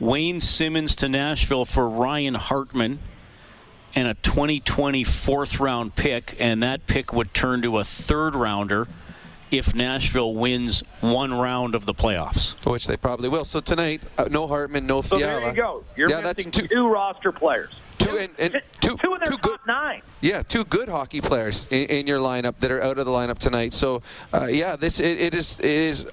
Wayne 0.00 0.40
Simmonds 0.40 0.96
to 0.96 1.10
Nashville 1.10 1.66
for 1.66 1.86
Ryan 1.86 2.34
Hartman 2.34 2.98
and 3.94 4.08
a 4.08 4.14
2020 4.14 5.04
fourth 5.04 5.60
round 5.60 5.94
pick, 5.94 6.36
and 6.38 6.62
that 6.62 6.86
pick 6.86 7.12
would 7.12 7.34
turn 7.34 7.62
to 7.62 7.78
a 7.78 7.84
third 7.84 8.34
rounder 8.34 8.88
if 9.50 9.74
Nashville 9.74 10.34
wins 10.34 10.82
one 11.00 11.32
round 11.32 11.74
of 11.74 11.84
the 11.84 11.94
playoffs. 11.94 12.54
Which 12.68 12.86
they 12.86 12.96
probably 12.96 13.28
will. 13.28 13.44
So 13.44 13.60
tonight, 13.60 14.02
uh, 14.16 14.28
no 14.30 14.46
Hartman, 14.46 14.86
no 14.86 15.02
so 15.02 15.18
there 15.18 15.46
you 15.46 15.52
go. 15.54 15.84
You're 15.94 16.08
yeah, 16.08 16.22
missing 16.22 16.50
that's 16.50 16.58
two, 16.58 16.68
two 16.68 16.88
roster 16.88 17.32
players. 17.32 17.70
Two, 17.98 18.16
and, 18.16 18.32
and 18.38 18.62
two, 18.80 18.96
two 18.96 19.14
in 19.14 19.20
their 19.20 19.26
two 19.26 19.36
top 19.36 19.42
good, 19.42 19.60
nine. 19.66 20.02
Yeah, 20.22 20.42
two 20.42 20.64
good 20.64 20.88
hockey 20.88 21.20
players 21.20 21.66
in, 21.70 21.86
in, 21.86 22.06
your 22.08 22.18
lineup 22.18 22.58
that 22.58 22.72
are 22.72 22.82
out 22.82 22.98
of 22.98 23.04
the 23.06 23.12
lineup 23.12 23.38
tonight. 23.38 23.72
So, 23.72 24.02
uh, 24.34 24.48
yeah, 24.50 24.74
this 24.74 24.98
it, 24.98 25.20
it 25.20 25.34
is 25.34 25.60
it 25.60 25.66
is 25.66 26.06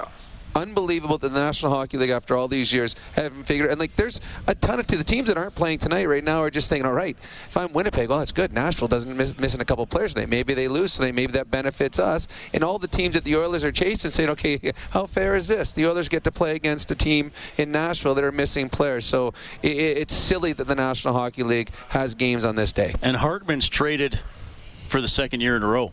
unbelievable 0.55 1.17
that 1.17 1.33
the 1.33 1.39
National 1.39 1.73
Hockey 1.73 1.97
League, 1.97 2.09
after 2.09 2.35
all 2.35 2.47
these 2.47 2.71
years, 2.73 2.95
haven't 3.13 3.43
figured. 3.43 3.69
And 3.69 3.79
like, 3.79 3.95
there's 3.95 4.19
a 4.47 4.55
ton 4.55 4.79
of 4.79 4.87
the 4.87 5.03
teams 5.03 5.27
that 5.27 5.37
aren't 5.37 5.55
playing 5.55 5.79
tonight 5.79 6.05
right 6.05 6.23
now 6.23 6.39
are 6.41 6.49
just 6.49 6.69
thinking, 6.69 6.85
all 6.85 6.93
right, 6.93 7.17
if 7.47 7.55
I'm 7.55 7.71
Winnipeg, 7.73 8.09
well, 8.09 8.19
that's 8.19 8.31
good. 8.31 8.53
Nashville 8.53 8.87
doesn't 8.87 9.15
miss 9.15 9.37
missing 9.37 9.61
a 9.61 9.65
couple 9.65 9.85
players 9.85 10.13
tonight. 10.13 10.29
Maybe 10.29 10.53
they 10.53 10.67
lose 10.67 10.95
tonight. 10.95 11.15
Maybe 11.15 11.33
that 11.33 11.51
benefits 11.51 11.99
us. 11.99 12.27
And 12.53 12.63
all 12.63 12.79
the 12.79 12.87
teams 12.87 13.13
that 13.13 13.23
the 13.23 13.35
Oilers 13.35 13.63
are 13.63 13.71
chasing, 13.71 14.11
saying, 14.11 14.29
okay, 14.29 14.73
how 14.91 15.05
fair 15.05 15.35
is 15.35 15.47
this? 15.47 15.73
The 15.73 15.87
Oilers 15.87 16.09
get 16.09 16.23
to 16.25 16.31
play 16.31 16.55
against 16.55 16.91
a 16.91 16.95
team 16.95 17.31
in 17.57 17.71
Nashville 17.71 18.15
that 18.15 18.23
are 18.23 18.31
missing 18.31 18.69
players. 18.69 19.05
So 19.05 19.33
it, 19.61 19.77
it's 19.77 20.13
silly 20.13 20.53
that 20.53 20.65
the 20.65 20.75
National 20.75 21.13
Hockey 21.13 21.43
League 21.43 21.69
has 21.89 22.15
games 22.15 22.45
on 22.45 22.55
this 22.55 22.73
day. 22.73 22.95
And 23.01 23.17
Hartman's 23.17 23.69
traded 23.69 24.19
for 24.87 25.01
the 25.01 25.07
second 25.07 25.41
year 25.41 25.55
in 25.55 25.63
a 25.63 25.67
row 25.67 25.91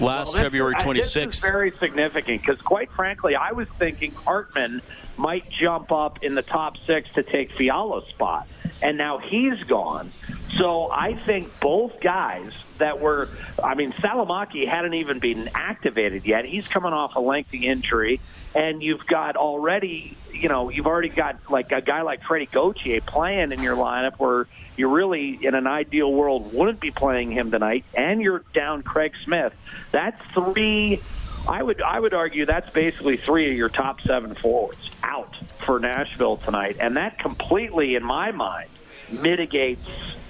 last 0.00 0.02
well, 0.02 0.24
this, 0.24 0.42
February 0.42 0.74
26th. 0.74 0.94
This 0.94 1.16
is 1.16 1.44
uh, 1.44 1.46
very 1.48 1.70
significant 1.70 2.40
because, 2.40 2.60
quite 2.60 2.90
frankly, 2.92 3.34
I 3.36 3.52
was 3.52 3.68
thinking 3.78 4.12
Hartman 4.12 4.82
might 5.16 5.48
jump 5.50 5.92
up 5.92 6.22
in 6.22 6.34
the 6.34 6.42
top 6.42 6.76
six 6.86 7.12
to 7.14 7.22
take 7.22 7.52
Fiala's 7.52 8.08
spot, 8.08 8.48
and 8.82 8.98
now 8.98 9.18
he's 9.18 9.62
gone. 9.64 10.10
So 10.56 10.90
I 10.90 11.14
think 11.14 11.60
both 11.60 12.00
guys 12.00 12.52
that 12.78 13.00
were, 13.00 13.28
I 13.62 13.74
mean, 13.74 13.92
Salomaki 13.92 14.68
hadn't 14.68 14.94
even 14.94 15.18
been 15.18 15.50
activated 15.54 16.26
yet. 16.26 16.44
He's 16.44 16.68
coming 16.68 16.92
off 16.92 17.16
a 17.16 17.20
lengthy 17.20 17.66
injury, 17.66 18.20
and 18.54 18.82
you've 18.82 19.06
got 19.06 19.36
already, 19.36 20.16
you 20.32 20.48
know, 20.48 20.70
you've 20.70 20.86
already 20.86 21.08
got 21.08 21.50
like 21.50 21.72
a 21.72 21.80
guy 21.80 22.02
like 22.02 22.22
Freddie 22.22 22.46
Gauthier 22.46 23.00
playing 23.00 23.52
in 23.52 23.62
your 23.62 23.76
lineup 23.76 24.18
where 24.18 24.46
you 24.76 24.88
really, 24.88 25.38
in 25.42 25.54
an 25.54 25.66
ideal 25.66 26.12
world, 26.12 26.52
wouldn't 26.52 26.80
be 26.80 26.90
playing 26.90 27.30
him 27.30 27.50
tonight, 27.50 27.84
and 27.94 28.20
you're 28.20 28.44
down 28.52 28.82
Craig 28.82 29.12
Smith. 29.24 29.54
That's 29.92 30.20
three. 30.32 31.00
I 31.46 31.62
would 31.62 31.82
I 31.82 32.00
would 32.00 32.14
argue 32.14 32.46
that's 32.46 32.70
basically 32.70 33.16
three 33.16 33.50
of 33.50 33.56
your 33.56 33.68
top 33.68 34.00
seven 34.00 34.34
forwards 34.34 34.90
out 35.02 35.36
for 35.64 35.78
Nashville 35.78 36.38
tonight, 36.38 36.76
and 36.80 36.96
that 36.96 37.18
completely, 37.18 37.94
in 37.94 38.02
my 38.02 38.32
mind, 38.32 38.70
mitigates. 39.10 39.86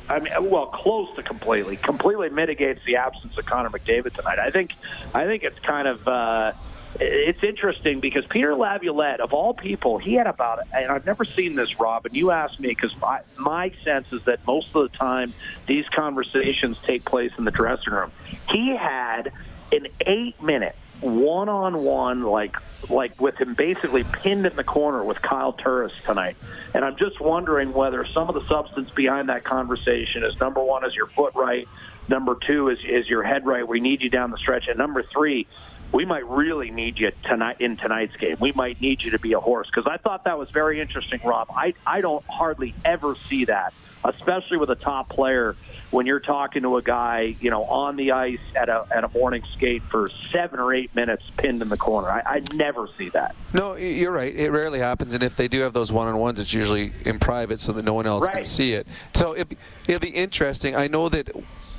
I 0.06 0.20
mean, 0.20 0.32
well, 0.50 0.66
close 0.66 1.14
to 1.16 1.22
completely, 1.22 1.76
completely 1.76 2.28
mitigates 2.28 2.80
the 2.84 2.96
absence 2.96 3.38
of 3.38 3.46
Connor 3.46 3.70
McDavid 3.70 4.12
tonight. 4.12 4.38
I 4.38 4.50
think, 4.50 4.72
I 5.14 5.24
think 5.24 5.42
it's 5.42 5.60
kind 5.60 5.88
of. 5.88 6.06
Uh, 6.06 6.52
it's 7.00 7.42
interesting 7.42 8.00
because 8.00 8.24
Peter 8.26 8.54
Laviolette, 8.54 9.20
of 9.20 9.32
all 9.32 9.54
people, 9.54 9.98
he 9.98 10.14
had 10.14 10.26
about, 10.26 10.60
and 10.72 10.90
I've 10.90 11.06
never 11.06 11.24
seen 11.24 11.56
this, 11.56 11.80
Rob, 11.80 12.06
and 12.06 12.14
you 12.14 12.30
asked 12.30 12.60
me 12.60 12.68
because 12.68 12.94
my, 13.00 13.20
my 13.36 13.72
sense 13.82 14.12
is 14.12 14.22
that 14.24 14.46
most 14.46 14.74
of 14.74 14.90
the 14.90 14.96
time 14.96 15.34
these 15.66 15.86
conversations 15.88 16.78
take 16.82 17.04
place 17.04 17.32
in 17.38 17.44
the 17.44 17.50
dressing 17.50 17.92
room. 17.92 18.12
He 18.48 18.76
had 18.76 19.32
an 19.72 19.88
eight 20.06 20.40
minute 20.42 20.76
one 21.00 21.48
on 21.48 21.82
one, 21.82 22.22
like 22.22 22.56
like 22.88 23.20
with 23.20 23.36
him 23.36 23.54
basically 23.54 24.04
pinned 24.04 24.46
in 24.46 24.56
the 24.56 24.64
corner 24.64 25.02
with 25.02 25.20
Kyle 25.20 25.52
Turris 25.52 25.92
tonight. 26.04 26.36
And 26.74 26.84
I'm 26.84 26.96
just 26.96 27.20
wondering 27.20 27.72
whether 27.72 28.06
some 28.06 28.28
of 28.28 28.34
the 28.34 28.46
substance 28.46 28.90
behind 28.90 29.28
that 29.28 29.44
conversation 29.44 30.24
is 30.24 30.38
number 30.40 30.62
one, 30.62 30.84
is 30.84 30.94
your 30.94 31.06
foot 31.08 31.34
right? 31.34 31.68
Number 32.08 32.36
two 32.46 32.68
is 32.68 32.78
is 32.86 33.08
your 33.08 33.22
head 33.22 33.46
right? 33.46 33.66
We 33.66 33.80
need 33.80 34.02
you 34.02 34.10
down 34.10 34.30
the 34.30 34.38
stretch. 34.38 34.68
And 34.68 34.78
number 34.78 35.02
three, 35.02 35.46
we 35.92 36.04
might 36.04 36.26
really 36.28 36.70
need 36.70 36.98
you 36.98 37.12
tonight 37.24 37.60
in 37.60 37.76
tonight's 37.76 38.16
game. 38.16 38.36
We 38.40 38.52
might 38.52 38.80
need 38.80 39.02
you 39.02 39.12
to 39.12 39.18
be 39.18 39.32
a 39.32 39.40
horse 39.40 39.68
because 39.72 39.90
I 39.90 39.96
thought 39.98 40.24
that 40.24 40.38
was 40.38 40.50
very 40.50 40.80
interesting, 40.80 41.20
Rob. 41.24 41.48
I 41.50 41.74
I 41.86 42.00
don't 42.00 42.24
hardly 42.26 42.74
ever 42.84 43.16
see 43.28 43.44
that, 43.46 43.72
especially 44.04 44.56
with 44.56 44.70
a 44.70 44.74
top 44.74 45.08
player 45.08 45.56
when 45.90 46.06
you're 46.06 46.20
talking 46.20 46.62
to 46.62 46.76
a 46.76 46.82
guy, 46.82 47.36
you 47.40 47.50
know, 47.50 47.64
on 47.64 47.94
the 47.94 48.10
ice 48.10 48.40
at 48.56 48.68
a 48.68 48.84
at 48.90 49.04
a 49.04 49.08
morning 49.08 49.44
skate 49.52 49.82
for 49.84 50.10
seven 50.32 50.58
or 50.58 50.74
eight 50.74 50.92
minutes, 50.94 51.22
pinned 51.36 51.62
in 51.62 51.68
the 51.68 51.76
corner. 51.76 52.10
I, 52.10 52.22
I 52.26 52.42
never 52.54 52.88
see 52.98 53.10
that. 53.10 53.36
No, 53.52 53.76
you're 53.76 54.12
right. 54.12 54.34
It 54.34 54.50
rarely 54.50 54.80
happens, 54.80 55.14
and 55.14 55.22
if 55.22 55.36
they 55.36 55.46
do 55.46 55.60
have 55.60 55.72
those 55.72 55.92
one-on-ones, 55.92 56.40
it's 56.40 56.52
usually 56.52 56.90
in 57.04 57.20
private 57.20 57.60
so 57.60 57.72
that 57.72 57.84
no 57.84 57.94
one 57.94 58.06
else 58.06 58.22
right. 58.22 58.34
can 58.34 58.44
see 58.44 58.72
it. 58.72 58.88
So 59.14 59.34
it 59.34 59.56
it'll 59.86 60.00
be 60.00 60.08
interesting. 60.08 60.74
I 60.74 60.88
know 60.88 61.08
that 61.08 61.30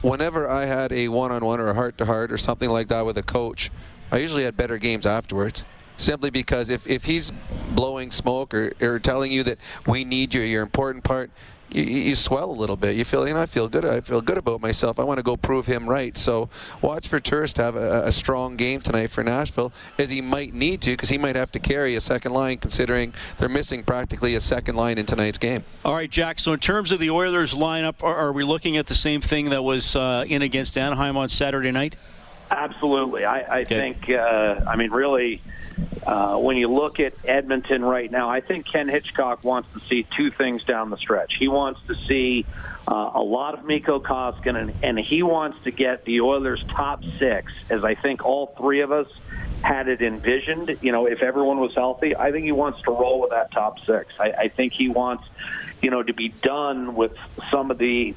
whenever 0.02 0.48
I 0.48 0.66
had 0.66 0.94
a 0.94 1.10
one-on-one 1.10 1.60
or 1.60 1.68
a 1.68 1.74
heart-to-heart 1.74 2.32
or 2.32 2.38
something 2.38 2.70
like 2.70 2.88
that 2.88 3.06
with 3.06 3.18
a 3.18 3.24
coach 3.24 3.72
I 4.12 4.18
usually 4.20 4.44
had 4.44 4.56
better 4.56 4.78
games 4.78 5.06
afterwards. 5.06 5.64
Simply 5.98 6.30
because 6.30 6.70
if, 6.70 6.86
if 6.88 7.06
he's 7.06 7.32
blowing 7.74 8.12
smoke 8.12 8.54
or, 8.54 8.74
or 8.82 9.00
telling 9.00 9.32
you 9.32 9.44
that 9.44 9.58
we 9.88 10.04
need 10.04 10.34
you, 10.34 10.42
you're 10.42 10.62
important 10.62 11.06
part, 11.06 11.32
you, 11.70 11.84
you 11.84 12.16
swell 12.16 12.50
a 12.50 12.54
little 12.54 12.76
bit. 12.76 12.96
You 12.96 13.06
feel, 13.06 13.26
you 13.28 13.34
know, 13.34 13.42
I 13.42 13.46
feel 13.46 13.68
good. 13.68 13.86
I 13.86 14.02
feel 14.02 14.22
good 14.22 14.38
about 14.38 14.62
myself. 14.62 15.00
I 15.00 15.04
want 15.04 15.18
to 15.18 15.24
go 15.24 15.38
prove 15.38 15.66
him 15.66 15.88
right. 15.88 16.18
So 16.18 16.50
watch 16.82 17.08
for 17.08 17.20
Turris 17.20 17.54
to 17.54 17.64
have 17.64 17.76
a, 17.76 18.04
a 18.04 18.12
strong 18.12 18.56
game 18.56 18.82
tonight 18.82 19.08
for 19.08 19.24
Nashville, 19.24 19.72
as 19.98 20.10
he 20.10 20.22
might 20.22 20.54
need 20.54 20.82
to, 20.82 20.92
because 20.92 21.10
he 21.10 21.18
might 21.18 21.36
have 21.36 21.52
to 21.54 21.60
carry 21.60 21.96
a 21.96 22.02
second 22.02 22.34
line, 22.34 22.58
considering 22.58 23.14
they're 23.38 23.50
missing 23.50 23.84
practically 23.84 24.36
a 24.36 24.42
second 24.42 24.76
line 24.76 24.98
in 24.98 25.06
tonight's 25.06 25.38
game. 25.38 25.64
All 25.84 25.94
right, 25.94 26.10
Jack. 26.10 26.40
So 26.40 26.54
in 26.54 26.60
terms 26.60 26.92
of 26.92 27.00
the 27.00 27.10
Oilers 27.10 27.54
lineup, 27.54 28.04
are, 28.04 28.16
are 28.16 28.32
we 28.32 28.44
looking 28.44 28.78
at 28.78 28.88
the 28.88 28.96
same 28.96 29.22
thing 29.22 29.50
that 29.50 29.64
was 29.64 29.96
uh, 29.96 30.26
in 30.28 30.42
against 30.42 30.78
Anaheim 30.78 31.18
on 31.18 31.30
Saturday 31.30 31.72
night? 31.72 31.96
Absolutely. 32.50 33.26
I, 33.26 33.40
I 33.40 33.62
okay. 33.62 33.76
think, 33.76 34.10
uh, 34.10 34.62
I 34.68 34.76
mean, 34.76 34.92
really, 34.92 35.42
uh, 36.06 36.38
when 36.38 36.58
you 36.58 36.68
look 36.68 37.00
at 37.00 37.14
Edmonton 37.26 37.84
right 37.84 38.10
now, 38.10 38.30
I 38.30 38.42
think 38.42 38.66
Ken 38.66 38.88
Hitchcock 38.88 39.44
wants 39.44 39.70
to 39.74 39.80
see 39.88 40.06
two 40.16 40.32
things 40.32 40.64
down 40.64 40.90
the 40.90 40.98
stretch. 40.98 41.36
He 41.38 41.48
wants 41.48 41.80
to 41.88 41.96
see 42.08 42.46
uh, 42.88 43.12
a 43.16 43.22
lot 43.22 43.58
of 43.58 43.66
Mikko 43.66 44.00
Koskinen, 44.00 44.74
and 44.84 45.00
he 45.00 45.24
wants 45.24 45.58
to 45.64 45.72
get 45.72 46.06
the 46.06 46.22
Oilers' 46.22 46.64
top 46.70 47.04
six, 47.18 47.52
as 47.70 47.84
I 47.84 47.96
think 47.96 48.24
all 48.24 48.48
three 48.58 48.82
of 48.82 48.92
us 48.92 49.08
had 49.62 49.88
it 49.88 50.02
envisioned. 50.02 50.78
You 50.82 50.92
know, 50.92 51.08
if 51.08 51.22
everyone 51.22 51.60
was 51.60 51.74
healthy, 51.74 52.16
I 52.16 52.32
think 52.32 52.46
he 52.46 52.52
wants 52.52 52.82
to 52.84 52.92
roll 52.92 53.22
with 53.22 53.32
that 53.32 53.52
top 53.52 53.80
six. 53.86 54.14
I, 54.20 54.32
I 54.32 54.48
think 54.50 54.74
he 54.74 54.90
wants, 54.90 55.24
you 55.82 55.90
know, 55.90 56.04
to 56.04 56.14
be 56.14 56.30
done 56.30 56.96
with 56.96 57.18
some 57.50 57.72
of 57.72 57.80
the 57.80 58.14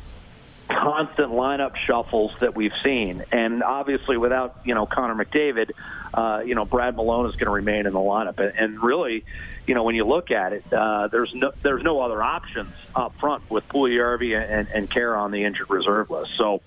constant 0.68 1.32
lineup 1.32 1.76
shuffles 1.76 2.32
that 2.40 2.54
we've 2.54 2.72
seen. 2.84 3.24
And 3.32 3.62
obviously, 3.62 4.16
without 4.16 4.60
you 4.64 4.74
know 4.74 4.86
Connor 4.86 5.14
McDavid, 5.14 5.70
uh, 6.14 6.42
you 6.44 6.54
know 6.54 6.64
Brad 6.64 6.96
Malone 6.96 7.26
is 7.26 7.32
going 7.32 7.46
to 7.46 7.50
remain 7.50 7.86
in 7.86 7.92
the 7.92 7.98
lineup. 7.98 8.38
And, 8.38 8.82
really, 8.82 9.24
you 9.66 9.74
know 9.74 9.82
when 9.82 9.94
you 9.94 10.04
look 10.04 10.30
at 10.30 10.52
it, 10.52 10.64
uh, 10.72 11.08
there's 11.08 11.34
no 11.34 11.52
there's 11.62 11.82
no 11.82 12.00
other 12.00 12.22
options 12.22 12.72
up 12.94 13.18
front 13.18 13.48
with 13.50 13.68
Puljujarvi 13.68 14.38
and, 14.38 14.68
and 14.68 14.90
Khaira 14.90 15.18
on 15.18 15.30
the 15.30 15.44
injured 15.44 15.70
reserve 15.70 16.10
list. 16.10 16.32
So 16.36 16.60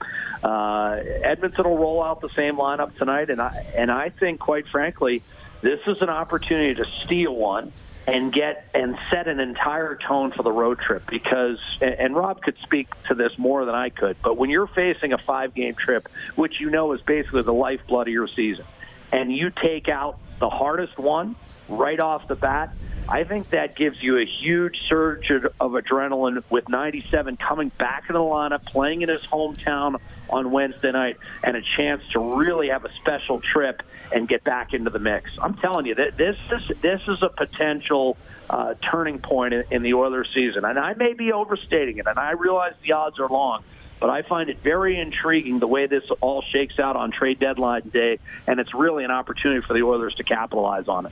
uh, 0.44 1.00
Edmonton 1.24 1.66
will 1.66 1.78
roll 1.78 2.04
out 2.04 2.22
the 2.22 2.30
same 2.30 2.56
lineup 2.56 2.98
tonight, 2.98 3.30
and 3.30 3.42
I 3.42 3.66
and 3.76 3.92
I 3.92 4.10
think 4.10 4.40
quite 4.40 4.68
frankly, 4.68 5.22
this 5.62 5.80
is 5.88 6.02
an 6.02 6.10
opportunity 6.10 6.76
to 6.76 6.86
steal 7.04 7.36
one 7.36 7.72
and 8.08 8.34
get 8.34 8.70
and 8.74 8.98
set 9.10 9.28
an 9.28 9.40
entire 9.40 9.96
tone 9.96 10.32
for 10.32 10.44
the 10.44 10.52
road 10.52 10.80
trip 10.80 11.04
because 11.10 11.60
and 11.82 12.16
Rob 12.16 12.42
could 12.42 12.58
speak 12.64 12.90
to 13.08 13.16
this 13.16 13.38
more 13.38 13.66
than 13.66 13.76
I 13.76 13.90
could 13.90 14.18
but 14.24 14.38
when 14.38 14.50
you're 14.50 14.68
facing 14.68 15.14
a 15.14 15.18
five 15.20 15.54
game 15.54 15.76
trip 15.76 16.10
which 16.36 16.60
you 16.60 16.70
know 16.70 16.94
is 16.94 17.02
basically 17.02 17.44
the 17.44 17.54
lifeblood 17.54 18.08
of 18.08 18.14
your 18.14 18.28
season 18.28 18.66
and 19.12 19.32
you 19.32 19.52
take 19.52 19.88
out 19.88 20.18
the 20.40 20.50
hardest 20.50 20.98
one 20.98 21.36
right 21.70 22.00
off 22.00 22.28
the 22.28 22.36
bat, 22.36 22.76
I 23.08 23.24
think 23.24 23.50
that 23.50 23.76
gives 23.76 24.02
you 24.02 24.18
a 24.18 24.26
huge 24.26 24.78
surge 24.90 25.30
of 25.32 25.72
adrenaline 25.72 26.44
with 26.50 26.68
97 26.68 27.38
coming 27.38 27.70
back 27.70 28.06
in 28.10 28.14
the 28.14 28.20
lineup, 28.20 28.66
playing 28.66 29.04
in 29.04 29.10
his 29.10 29.22
hometown 29.22 30.00
on 30.32 30.52
Wednesday 30.52 30.92
night, 30.92 31.18
and 31.44 31.56
a 31.56 31.62
chance 31.62 32.02
to 32.14 32.38
really 32.38 32.70
have 32.70 32.86
a 32.86 32.94
special 32.96 33.42
trip 33.42 33.84
and 34.12 34.28
get 34.28 34.44
back 34.44 34.74
into 34.74 34.90
the 34.90 35.00
mix. 35.00 35.32
I'm 35.42 35.56
telling 35.56 35.86
you 35.86 35.96
that 35.96 36.18
this 36.18 36.38
is 36.52 36.78
this 36.82 37.02
is 37.08 37.22
a 37.22 37.30
potential 37.30 38.18
uh, 38.50 38.76
turning 38.82 39.20
point 39.20 39.54
in, 39.54 39.64
in 39.72 39.82
the 39.84 39.94
Oilers 39.94 40.30
season, 40.34 40.66
and 40.66 40.78
I 40.78 40.94
may 40.94 41.14
be 41.14 41.32
overstating 41.32 41.98
it, 41.98 42.08
and 42.08 42.20
I 42.20 42.32
realize 42.32 42.74
the 42.84 42.94
odds 42.94 43.20
are 43.20 43.30
long. 43.30 43.64
But 44.00 44.10
I 44.10 44.24
find 44.24 44.50
it 44.50 44.58
very 44.64 45.00
intriguing 45.00 45.60
the 45.60 45.68
way 45.68 45.86
this 45.86 46.04
all 46.22 46.42
shakes 46.42 46.80
out 46.80 46.96
on 46.96 47.12
trade 47.12 47.40
deadline 47.40 47.90
day, 47.90 48.18
and 48.48 48.60
it's 48.60 48.74
really 48.74 49.04
an 49.04 49.12
opportunity 49.12 49.62
for 49.62 49.74
the 49.74 49.84
Oilers 49.84 50.16
to 50.16 50.24
capitalize 50.24 50.88
on 50.88 51.06
it. 51.06 51.12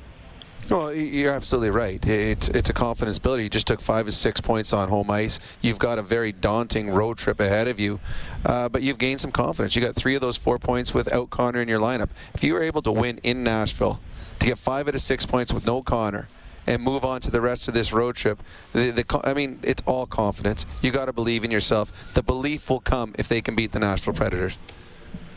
Well, 0.69 0.93
you're 0.93 1.33
absolutely 1.33 1.71
right. 1.71 2.05
It's 2.05 2.47
it's 2.49 2.69
a 2.69 2.73
confidence 2.73 3.17
builder. 3.17 3.41
You 3.41 3.49
just 3.49 3.65
took 3.65 3.81
five 3.81 4.07
or 4.07 4.11
six 4.11 4.39
points 4.39 4.71
on 4.71 4.87
home 4.89 5.09
ice. 5.09 5.39
You've 5.61 5.79
got 5.79 5.97
a 5.97 6.03
very 6.03 6.31
daunting 6.31 6.91
road 6.91 7.17
trip 7.17 7.39
ahead 7.39 7.67
of 7.67 7.79
you, 7.79 7.99
uh, 8.45 8.69
but 8.69 8.83
you've 8.83 8.99
gained 8.99 9.19
some 9.19 9.31
confidence. 9.31 9.75
You 9.75 9.81
got 9.81 9.95
three 9.95 10.13
of 10.13 10.21
those 10.21 10.37
four 10.37 10.59
points 10.59 10.93
without 10.93 11.31
Connor 11.31 11.61
in 11.61 11.67
your 11.67 11.79
lineup. 11.79 12.09
If 12.35 12.43
you 12.43 12.53
were 12.53 12.61
able 12.61 12.83
to 12.83 12.91
win 12.91 13.19
in 13.23 13.43
Nashville, 13.43 13.99
to 14.39 14.45
get 14.45 14.59
five 14.59 14.87
out 14.87 14.93
of 14.93 15.01
six 15.01 15.25
points 15.25 15.51
with 15.51 15.65
no 15.65 15.81
Connor, 15.81 16.27
and 16.67 16.83
move 16.83 17.03
on 17.03 17.19
to 17.21 17.31
the 17.31 17.41
rest 17.41 17.67
of 17.67 17.73
this 17.73 17.91
road 17.91 18.15
trip. 18.15 18.39
The, 18.73 18.91
the, 18.91 19.21
I 19.23 19.33
mean, 19.33 19.59
it's 19.63 19.81
all 19.87 20.05
confidence. 20.05 20.67
You 20.83 20.91
got 20.91 21.05
to 21.05 21.13
believe 21.13 21.43
in 21.43 21.49
yourself. 21.49 21.91
The 22.13 22.21
belief 22.21 22.69
will 22.69 22.79
come 22.79 23.15
if 23.17 23.27
they 23.27 23.41
can 23.41 23.55
beat 23.55 23.71
the 23.71 23.79
Nashville 23.79 24.13
Predators. 24.13 24.55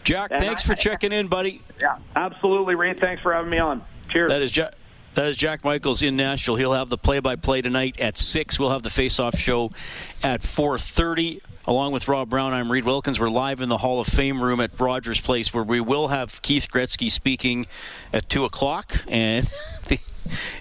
Jack, 0.04 0.30
and 0.30 0.44
thanks 0.44 0.68
I, 0.68 0.74
for 0.74 0.78
checking 0.78 1.10
in, 1.10 1.28
buddy. 1.28 1.62
Yeah, 1.80 1.96
absolutely, 2.14 2.74
Reid. 2.74 3.00
Thanks 3.00 3.22
for 3.22 3.32
having 3.32 3.50
me 3.50 3.58
on. 3.58 3.82
Cheers. 4.10 4.28
That 4.28 4.42
is 4.42 4.50
Jack. 4.50 4.74
That 5.14 5.26
is 5.26 5.36
Jack 5.36 5.62
Michaels 5.62 6.02
in 6.02 6.16
Nashville. 6.16 6.56
He'll 6.56 6.72
have 6.72 6.88
the 6.88 6.96
play-by-play 6.96 7.60
tonight 7.60 8.00
at 8.00 8.16
six. 8.16 8.58
We'll 8.58 8.70
have 8.70 8.82
the 8.82 8.88
face-off 8.88 9.36
show 9.36 9.70
at 10.22 10.40
4:30. 10.40 11.42
Along 11.66 11.92
with 11.92 12.08
Rob 12.08 12.30
Brown, 12.30 12.54
I'm 12.54 12.72
Reid 12.72 12.86
Wilkins. 12.86 13.20
We're 13.20 13.28
live 13.28 13.60
in 13.60 13.68
the 13.68 13.76
Hall 13.76 14.00
of 14.00 14.06
Fame 14.06 14.42
room 14.42 14.58
at 14.58 14.80
Rogers 14.80 15.20
Place, 15.20 15.52
where 15.52 15.62
we 15.62 15.80
will 15.80 16.08
have 16.08 16.40
Keith 16.40 16.66
Gretzky 16.72 17.10
speaking 17.10 17.66
at 18.10 18.30
two 18.30 18.46
o'clock. 18.46 19.04
And 19.06 19.52
the, 19.86 19.98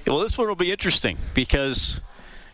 well, 0.06 0.20
this 0.20 0.38
one 0.38 0.50
will 0.50 0.56
be 0.56 0.72
interesting 0.72 1.18
because 1.34 2.02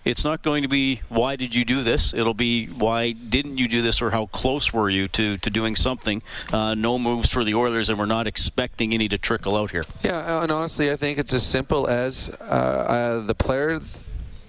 it's 0.08 0.24
not 0.24 0.42
going 0.42 0.64
to 0.64 0.70
be 0.70 1.02
why 1.10 1.36
did 1.36 1.54
you 1.54 1.66
do 1.66 1.84
this. 1.84 2.14
It'll 2.14 2.34
be 2.34 2.68
why 2.68 3.12
didn't 3.12 3.58
you 3.58 3.68
do 3.68 3.82
this, 3.82 4.02
or 4.02 4.12
how 4.12 4.28
close 4.28 4.72
were 4.72 4.90
you 4.90 5.10
to 5.10 5.38
to 5.38 5.50
doing 5.50 5.76
something. 5.76 6.24
Uh, 6.52 6.76
no 6.76 6.98
moves 6.98 7.30
for 7.30 7.44
the 7.44 7.54
Oilers, 7.54 7.90
and 7.90 8.00
we're 8.00 8.06
not 8.06 8.26
expecting 8.26 8.94
any 8.94 9.10
to 9.10 9.18
trickle 9.18 9.58
out 9.58 9.72
here. 9.72 9.84
Yeah, 10.04 10.42
and 10.42 10.52
honestly, 10.52 10.92
I 10.92 10.96
think 10.96 11.20
it's 11.20 11.34
as 11.34 11.46
simple 11.46 11.88
as 11.88 12.30
uh, 12.40 12.44
uh, 12.44 13.20
the 13.20 13.36
player, 13.36 13.82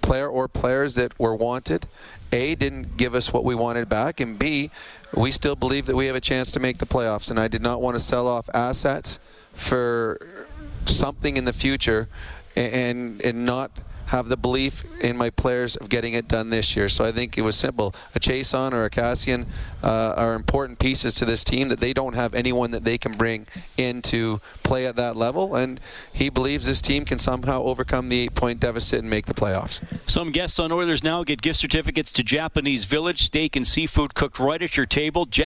player 0.01 0.29
or 0.29 0.47
players 0.47 0.95
that 0.95 1.19
were 1.19 1.35
wanted. 1.35 1.87
A 2.31 2.55
didn't 2.55 2.95
give 2.95 3.13
us 3.13 3.33
what 3.33 3.43
we 3.43 3.55
wanted 3.55 3.89
back, 3.89 4.19
and 4.19 4.39
B, 4.39 4.71
we 5.13 5.31
still 5.31 5.55
believe 5.55 5.87
that 5.87 5.95
we 5.95 6.05
have 6.05 6.15
a 6.15 6.21
chance 6.21 6.51
to 6.51 6.59
make 6.59 6.77
the 6.77 6.85
playoffs. 6.85 7.29
And 7.29 7.39
I 7.39 7.47
did 7.47 7.61
not 7.61 7.81
want 7.81 7.95
to 7.95 7.99
sell 7.99 8.27
off 8.27 8.49
assets 8.53 9.19
for 9.53 10.45
something 10.85 11.35
in 11.35 11.43
the 11.43 11.53
future, 11.53 12.07
and 12.55 13.19
and 13.21 13.45
not 13.45 13.71
have 14.09 14.27
the 14.27 14.37
belief 14.37 14.83
in 15.01 15.15
my 15.15 15.29
players 15.29 15.75
of 15.75 15.87
getting 15.87 16.13
it 16.13 16.27
done 16.27 16.49
this 16.49 16.75
year. 16.75 16.89
So 16.89 17.03
I 17.03 17.11
think 17.11 17.37
it 17.37 17.41
was 17.43 17.55
simple. 17.55 17.93
A 18.15 18.19
Chiasson 18.19 18.73
or 18.73 18.85
a 18.85 18.89
Cassian 18.89 19.45
uh, 19.83 20.15
are 20.17 20.33
important 20.33 20.79
pieces 20.79 21.13
to 21.15 21.25
this 21.25 21.43
team 21.43 21.69
that 21.69 21.79
they 21.79 21.93
don't 21.93 22.15
have 22.15 22.33
anyone 22.33 22.71
that 22.71 22.83
they 22.83 22.97
can 22.97 23.11
bring 23.11 23.45
in 23.77 24.01
to 24.03 24.41
play 24.63 24.87
at 24.87 24.95
that 24.95 25.15
level. 25.15 25.55
And 25.55 25.79
he 26.11 26.29
believes 26.29 26.65
this 26.65 26.81
team 26.81 27.05
can 27.05 27.19
somehow 27.19 27.61
overcome 27.61 28.09
the 28.09 28.19
eight 28.21 28.33
point 28.33 28.59
deficit 28.59 28.99
and 29.01 29.09
make 29.09 29.27
the 29.27 29.35
playoffs. 29.35 29.79
Some 30.09 30.31
guests 30.31 30.59
on 30.59 30.71
Oilers 30.71 31.03
Now 31.03 31.23
get 31.23 31.43
gift 31.43 31.59
certificates 31.59 32.11
to 32.13 32.23
Japanese 32.23 32.85
Village, 32.85 33.21
steak 33.21 33.55
and 33.55 33.65
seafood 33.65 34.15
cooked 34.15 34.39
right 34.39 34.61
at 34.61 34.75
your 34.75 34.87
table. 34.87 35.27
Ja- 35.31 35.45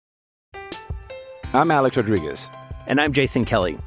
I'm 1.53 1.69
Alex 1.69 1.95
Rodriguez. 1.95 2.49
And 2.87 2.99
I'm 2.99 3.13
Jason 3.13 3.45
Kelly. 3.45 3.77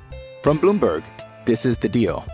From 0.44 0.60
Bloomberg, 0.60 1.02
this 1.44 1.66
is 1.66 1.76
The 1.76 1.88
Deal. 1.88 2.24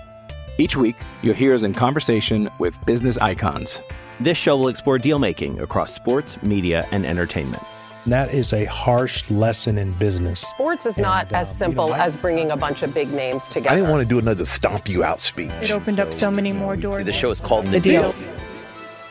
Each 0.58 0.76
week, 0.76 0.96
you'll 1.22 1.34
hear 1.34 1.54
us 1.54 1.62
in 1.62 1.74
conversation 1.74 2.48
with 2.58 2.84
business 2.86 3.18
icons. 3.18 3.82
This 4.20 4.38
show 4.38 4.56
will 4.56 4.68
explore 4.68 4.98
deal 4.98 5.18
making 5.18 5.60
across 5.60 5.94
sports, 5.94 6.42
media, 6.42 6.86
and 6.90 7.04
entertainment. 7.04 7.62
That 8.06 8.32
is 8.32 8.52
a 8.52 8.64
harsh 8.66 9.28
lesson 9.30 9.78
in 9.78 9.92
business. 9.92 10.40
Sports 10.40 10.86
is 10.86 10.94
and, 10.94 11.02
not 11.02 11.32
uh, 11.32 11.38
as 11.38 11.56
simple 11.58 11.86
you 11.86 11.90
know, 11.90 11.96
as 11.96 12.16
bringing 12.16 12.52
a 12.52 12.56
bunch 12.56 12.82
of 12.82 12.94
big 12.94 13.12
names 13.12 13.44
together. 13.46 13.70
I 13.70 13.74
didn't 13.74 13.90
want 13.90 14.02
to 14.02 14.08
do 14.08 14.18
another 14.18 14.44
stomp 14.44 14.88
you 14.88 15.04
out 15.04 15.20
speech. 15.20 15.50
It 15.60 15.70
opened 15.72 15.96
so, 15.96 16.04
up 16.04 16.14
so 16.14 16.30
many 16.30 16.52
more 16.52 16.76
doors. 16.76 17.04
The 17.04 17.12
show 17.12 17.30
is 17.30 17.40
called 17.40 17.66
The, 17.66 17.72
the 17.72 17.80
deal. 17.80 18.12
deal. 18.12 18.28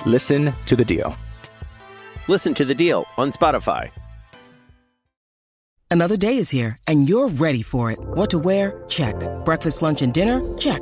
Listen 0.06 0.54
to 0.66 0.76
the 0.76 0.86
deal. 0.86 1.16
Listen 2.28 2.54
to 2.56 2.66
the 2.66 2.74
deal 2.74 3.06
on 3.18 3.32
Spotify. 3.32 3.92
Another 5.92 6.18
day 6.18 6.38
is 6.38 6.50
here, 6.50 6.78
and 6.88 7.08
you're 7.08 7.28
ready 7.28 7.62
for 7.62 7.92
it. 7.92 8.00
What 8.00 8.30
to 8.32 8.40
wear? 8.40 8.82
Check. 8.88 9.16
Breakfast, 9.46 9.82
lunch, 9.82 10.02
and 10.02 10.14
dinner? 10.14 10.42
Check. 10.58 10.82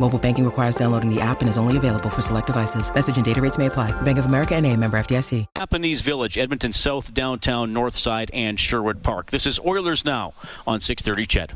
Mobile 0.00 0.18
banking 0.18 0.44
requires 0.44 0.76
downloading 0.76 1.14
the 1.14 1.20
app 1.20 1.40
and 1.40 1.48
is 1.48 1.56
only 1.56 1.76
available 1.76 2.10
for 2.10 2.20
select 2.20 2.46
devices. 2.46 2.92
Message 2.94 3.16
and 3.16 3.24
data 3.24 3.40
rates 3.40 3.58
may 3.58 3.66
apply. 3.66 3.90
Bank 4.02 4.18
of 4.18 4.26
America 4.26 4.54
and 4.54 4.66
a 4.66 4.76
member 4.76 4.98
FDIC. 4.98 5.46
Japanese 5.56 6.00
Village, 6.02 6.38
Edmonton 6.38 6.72
South, 6.72 7.12
Downtown, 7.14 7.72
Northside, 7.72 8.30
and 8.32 8.60
Sherwood 8.60 9.02
Park. 9.02 9.30
This 9.30 9.46
is 9.46 9.58
Oilers 9.60 10.04
Now 10.04 10.34
on 10.66 10.80
630 10.80 11.26
CHED. 11.26 11.52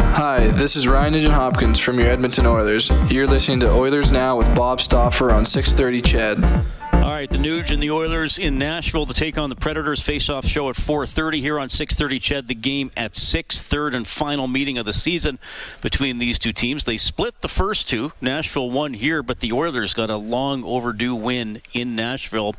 Hi, 0.00 0.48
this 0.48 0.76
is 0.76 0.86
Ryan 0.86 1.14
Nugent 1.14 1.34
Hopkins 1.34 1.78
from 1.78 1.98
your 1.98 2.08
Edmonton 2.08 2.46
Oilers. 2.46 2.90
You're 3.08 3.26
listening 3.26 3.60
to 3.60 3.70
Oilers 3.70 4.10
Now 4.10 4.36
with 4.36 4.54
Bob 4.54 4.80
Stauffer 4.80 5.30
on 5.30 5.46
630 5.46 6.02
CHED. 6.02 6.79
All 7.00 7.12
right, 7.12 7.30
the 7.30 7.38
Nuge 7.38 7.70
and 7.70 7.82
the 7.82 7.90
Oilers 7.92 8.36
in 8.36 8.58
Nashville 8.58 9.06
to 9.06 9.14
take 9.14 9.38
on 9.38 9.48
the 9.48 9.56
Predators 9.56 10.02
face-off 10.02 10.44
show 10.44 10.68
at 10.68 10.76
4:30 10.76 11.40
here 11.40 11.58
on 11.58 11.70
6:30. 11.70 12.18
CHED 12.20 12.46
the 12.46 12.54
game 12.54 12.90
at 12.94 13.14
six, 13.14 13.62
third 13.62 13.94
and 13.94 14.06
final 14.06 14.46
meeting 14.46 14.76
of 14.76 14.84
the 14.84 14.92
season 14.92 15.38
between 15.80 16.18
these 16.18 16.38
two 16.38 16.52
teams. 16.52 16.84
They 16.84 16.98
split 16.98 17.40
the 17.40 17.48
first 17.48 17.88
two. 17.88 18.12
Nashville 18.20 18.70
won 18.70 18.92
here, 18.92 19.22
but 19.22 19.40
the 19.40 19.50
Oilers 19.50 19.94
got 19.94 20.10
a 20.10 20.16
long 20.16 20.62
overdue 20.62 21.14
win 21.14 21.62
in 21.72 21.96
Nashville 21.96 22.54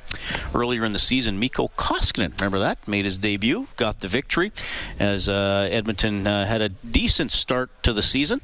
earlier 0.55 0.85
in 0.85 0.93
the 0.93 0.99
season. 0.99 1.39
Mikko 1.39 1.69
Koskinen, 1.77 2.33
remember 2.39 2.57
that, 2.59 2.87
made 2.87 3.05
his 3.05 3.19
debut, 3.19 3.67
got 3.77 3.99
the 3.99 4.07
victory 4.07 4.51
as 4.99 5.29
uh, 5.29 5.67
Edmonton 5.69 6.25
uh, 6.25 6.47
had 6.47 6.61
a 6.61 6.69
decent 6.69 7.31
start 7.31 7.69
to 7.83 7.93
the 7.93 8.01
season 8.01 8.41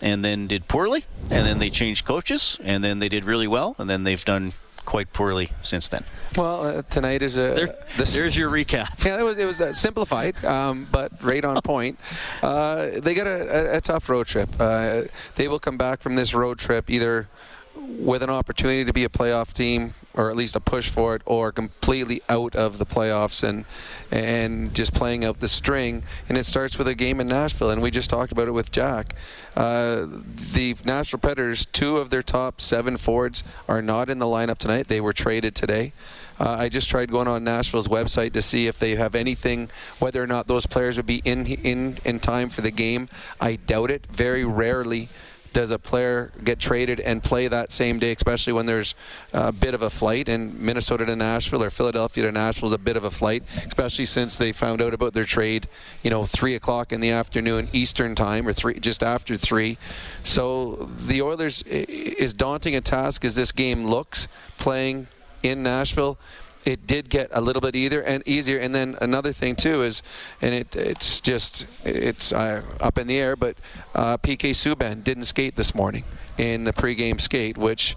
and 0.00 0.24
then 0.24 0.46
did 0.46 0.66
poorly, 0.66 1.04
and 1.30 1.46
then 1.46 1.58
they 1.58 1.70
changed 1.70 2.06
coaches, 2.06 2.58
and 2.62 2.82
then 2.82 3.00
they 3.00 3.08
did 3.08 3.24
really 3.24 3.46
well, 3.46 3.74
and 3.78 3.88
then 3.88 4.04
they've 4.04 4.24
done 4.24 4.52
quite 4.86 5.12
poorly 5.12 5.50
since 5.60 5.88
then. 5.88 6.04
Well, 6.36 6.62
uh, 6.62 6.82
tonight 6.88 7.22
is 7.22 7.36
a. 7.36 7.40
There, 7.40 7.76
this, 7.98 8.14
there's 8.14 8.36
your 8.36 8.50
recap. 8.50 8.86
Yeah, 9.06 9.20
it 9.20 9.22
was 9.22 9.38
it 9.38 9.44
was 9.44 9.60
uh, 9.60 9.72
simplified, 9.72 10.42
um, 10.44 10.86
but 10.90 11.12
right 11.22 11.44
on 11.44 11.60
point. 11.64 11.98
Uh, 12.42 12.90
they 12.96 13.14
got 13.14 13.26
a, 13.26 13.74
a, 13.74 13.76
a, 13.76 13.80
tough 13.80 14.08
road 14.08 14.26
trip. 14.26 14.48
Uh, 14.58 15.02
they 15.36 15.46
will 15.46 15.60
come 15.60 15.76
back 15.76 16.00
from 16.00 16.16
this 16.16 16.34
road 16.34 16.58
trip 16.58 16.90
either 16.90 17.28
with 17.76 18.22
an 18.22 18.30
opportunity 18.30 18.84
to 18.84 18.92
be 18.92 19.04
a 19.04 19.08
playoff 19.08 19.52
team 19.52 19.94
or 20.14 20.30
at 20.30 20.36
least 20.36 20.56
a 20.56 20.60
push 20.60 20.88
for 20.88 21.14
it 21.14 21.22
or 21.26 21.52
completely 21.52 22.22
out 22.28 22.56
of 22.56 22.78
the 22.78 22.86
playoffs 22.86 23.42
and 23.42 23.64
and 24.10 24.74
just 24.74 24.94
playing 24.94 25.24
out 25.24 25.40
the 25.40 25.48
string 25.48 26.02
and 26.28 26.38
it 26.38 26.44
starts 26.44 26.78
with 26.78 26.88
a 26.88 26.94
game 26.94 27.20
in 27.20 27.26
Nashville 27.26 27.70
and 27.70 27.82
we 27.82 27.90
just 27.90 28.08
talked 28.08 28.32
about 28.32 28.48
it 28.48 28.52
with 28.52 28.72
Jack 28.72 29.14
uh, 29.56 30.06
the 30.06 30.76
Nashville 30.84 31.20
Predators 31.20 31.66
two 31.66 31.98
of 31.98 32.10
their 32.10 32.22
top 32.22 32.60
seven 32.60 32.96
forwards 32.96 33.44
are 33.68 33.82
not 33.82 34.08
in 34.08 34.18
the 34.18 34.26
lineup 34.26 34.58
tonight 34.58 34.88
they 34.88 35.00
were 35.00 35.12
traded 35.12 35.54
today 35.54 35.92
uh, 36.38 36.56
I 36.58 36.68
just 36.68 36.88
tried 36.88 37.10
going 37.10 37.28
on 37.28 37.44
Nashville's 37.44 37.88
website 37.88 38.32
to 38.34 38.42
see 38.42 38.66
if 38.66 38.78
they 38.78 38.94
have 38.96 39.14
anything, 39.14 39.70
whether 39.98 40.22
or 40.22 40.26
not 40.26 40.46
those 40.46 40.66
players 40.66 40.98
would 40.98 41.06
be 41.06 41.22
in 41.24 41.46
in 41.46 41.96
in 42.04 42.20
time 42.20 42.50
for 42.50 42.60
the 42.60 42.70
game. 42.70 43.08
I 43.40 43.56
doubt 43.56 43.90
it. 43.90 44.06
Very 44.10 44.44
rarely 44.44 45.08
does 45.56 45.70
a 45.70 45.78
player 45.78 46.30
get 46.44 46.58
traded 46.58 47.00
and 47.00 47.22
play 47.22 47.48
that 47.48 47.72
same 47.72 47.98
day, 47.98 48.12
especially 48.12 48.52
when 48.52 48.66
there's 48.66 48.94
a 49.32 49.50
bit 49.50 49.72
of 49.72 49.80
a 49.80 49.88
flight? 49.88 50.28
And 50.28 50.60
Minnesota 50.60 51.06
to 51.06 51.16
Nashville 51.16 51.62
or 51.62 51.70
Philadelphia 51.70 52.24
to 52.24 52.30
Nashville 52.32 52.68
is 52.68 52.74
a 52.74 52.78
bit 52.78 52.94
of 52.94 53.04
a 53.04 53.10
flight, 53.10 53.42
especially 53.66 54.04
since 54.04 54.36
they 54.36 54.52
found 54.52 54.82
out 54.82 54.92
about 54.92 55.14
their 55.14 55.24
trade, 55.24 55.66
you 56.02 56.10
know, 56.10 56.26
three 56.26 56.54
o'clock 56.54 56.92
in 56.92 57.00
the 57.00 57.10
afternoon 57.10 57.68
Eastern 57.72 58.14
time 58.14 58.46
or 58.46 58.52
three 58.52 58.78
just 58.78 59.02
after 59.02 59.38
three. 59.38 59.78
So 60.24 60.90
the 60.98 61.22
Oilers, 61.22 61.62
as 61.62 62.34
daunting 62.34 62.76
a 62.76 62.82
task 62.82 63.24
as 63.24 63.34
this 63.34 63.50
game 63.50 63.86
looks, 63.86 64.28
playing 64.58 65.06
in 65.42 65.62
Nashville 65.62 66.18
it 66.66 66.86
did 66.86 67.08
get 67.08 67.28
a 67.30 67.40
little 67.40 67.62
bit 67.62 67.76
either 67.76 68.02
and 68.02 68.22
easier. 68.26 68.58
And 68.58 68.74
then 68.74 68.98
another 69.00 69.32
thing 69.32 69.54
too 69.54 69.82
is, 69.82 70.02
and 70.42 70.54
it 70.54 70.76
it's 70.76 71.20
just 71.20 71.66
it's 71.84 72.32
uh, 72.32 72.62
up 72.80 72.98
in 72.98 73.06
the 73.06 73.18
air, 73.18 73.36
but 73.36 73.56
uh, 73.94 74.18
PK 74.18 74.50
Subban 74.50 75.02
didn't 75.02 75.24
skate 75.24 75.56
this 75.56 75.74
morning 75.74 76.04
in 76.36 76.64
the 76.64 76.72
pregame 76.72 77.20
skate, 77.20 77.56
which 77.56 77.96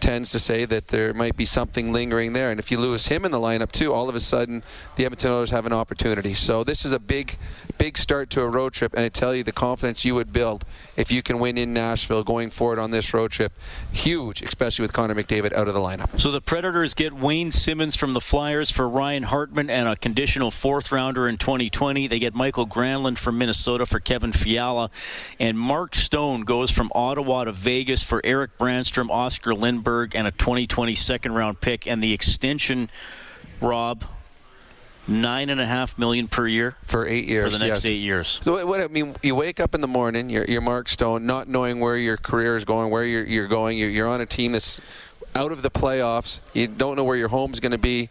tends 0.00 0.30
to 0.30 0.38
say 0.38 0.64
that 0.64 0.88
there 0.88 1.12
might 1.14 1.36
be 1.36 1.44
something 1.44 1.92
lingering 1.92 2.32
there. 2.32 2.50
And 2.50 2.60
if 2.60 2.70
you 2.70 2.78
lose 2.78 3.06
him 3.08 3.24
in 3.24 3.30
the 3.30 3.38
lineup 3.38 3.72
too, 3.72 3.92
all 3.92 4.08
of 4.08 4.14
a 4.14 4.20
sudden 4.20 4.62
the 4.96 5.04
Edmonton 5.04 5.30
Oilers 5.32 5.50
have 5.50 5.66
an 5.66 5.72
opportunity. 5.72 6.34
So 6.34 6.64
this 6.64 6.84
is 6.84 6.92
a 6.92 6.98
big, 6.98 7.36
big 7.78 7.98
start 7.98 8.30
to 8.30 8.42
a 8.42 8.48
road 8.48 8.72
trip, 8.72 8.94
and 8.94 9.02
I 9.02 9.08
tell 9.08 9.34
you 9.34 9.42
the 9.42 9.52
confidence 9.52 10.04
you 10.04 10.14
would 10.14 10.32
build 10.32 10.64
if 10.96 11.12
you 11.12 11.22
can 11.22 11.38
win 11.38 11.58
in 11.58 11.72
Nashville 11.72 12.24
going 12.24 12.50
forward 12.50 12.78
on 12.78 12.90
this 12.90 13.12
road 13.12 13.30
trip, 13.30 13.52
huge, 13.92 14.42
especially 14.42 14.82
with 14.82 14.92
Connor 14.92 15.14
McDavid 15.14 15.52
out 15.52 15.68
of 15.68 15.74
the 15.74 15.80
lineup. 15.80 16.18
So 16.18 16.30
the 16.30 16.40
Predators 16.40 16.94
get 16.94 17.12
Wayne 17.12 17.50
Simmonds 17.50 17.96
from 17.96 18.12
the 18.12 18.20
Flyers 18.20 18.70
for 18.70 18.88
Ryan 18.88 19.24
Hartman 19.24 19.70
and 19.70 19.88
a 19.88 19.96
conditional 19.96 20.50
fourth 20.50 20.92
rounder 20.92 21.28
in 21.28 21.36
2020. 21.36 22.06
They 22.06 22.18
get 22.18 22.34
Michael 22.34 22.66
Granlund 22.66 23.18
from 23.18 23.38
Minnesota 23.38 23.86
for 23.86 24.00
Kevin 24.00 24.32
Fiala, 24.32 24.90
and 25.38 25.58
Mark 25.58 25.94
Stone 25.94 26.42
goes 26.42 26.70
from 26.70 26.90
Ottawa 26.94 27.44
to 27.44 27.52
Vegas 27.52 28.02
for 28.02 28.20
Eric 28.24 28.56
Brannstrom, 28.58 29.10
Oscar 29.10 29.54
And 29.86 30.26
a 30.26 30.32
2020 30.32 30.94
second 30.94 31.34
round 31.34 31.60
pick, 31.60 31.86
and 31.86 32.02
the 32.02 32.12
extension. 32.12 32.90
Rob, 33.60 34.04
nine 35.08 35.50
and 35.50 35.60
a 35.60 35.66
half 35.66 35.98
million 35.98 36.28
per 36.28 36.46
year 36.46 36.76
for 36.84 37.06
eight 37.06 37.26
years 37.26 37.44
for 37.44 37.58
the 37.58 37.64
next 37.64 37.84
yes. 37.84 37.92
eight 37.92 38.00
years. 38.00 38.40
So 38.42 38.66
what 38.66 38.80
I 38.80 38.88
mean, 38.88 39.16
you 39.22 39.34
wake 39.34 39.60
up 39.60 39.74
in 39.74 39.80
the 39.80 39.88
morning, 39.88 40.30
you're, 40.30 40.44
you're 40.44 40.60
Mark 40.60 40.88
Stone, 40.88 41.26
not 41.26 41.48
knowing 41.48 41.80
where 41.80 41.96
your 41.96 42.16
career 42.16 42.56
is 42.56 42.64
going, 42.64 42.90
where 42.90 43.04
you're, 43.04 43.24
you're 43.24 43.48
going. 43.48 43.78
You're, 43.78 43.90
you're 43.90 44.08
on 44.08 44.20
a 44.20 44.26
team 44.26 44.52
that's 44.52 44.80
out 45.34 45.52
of 45.52 45.62
the 45.62 45.70
playoffs. 45.70 46.40
You 46.54 46.66
don't 46.66 46.96
know 46.96 47.04
where 47.04 47.16
your 47.16 47.28
home's 47.28 47.60
going 47.60 47.72
to 47.72 47.78
be. 47.78 48.08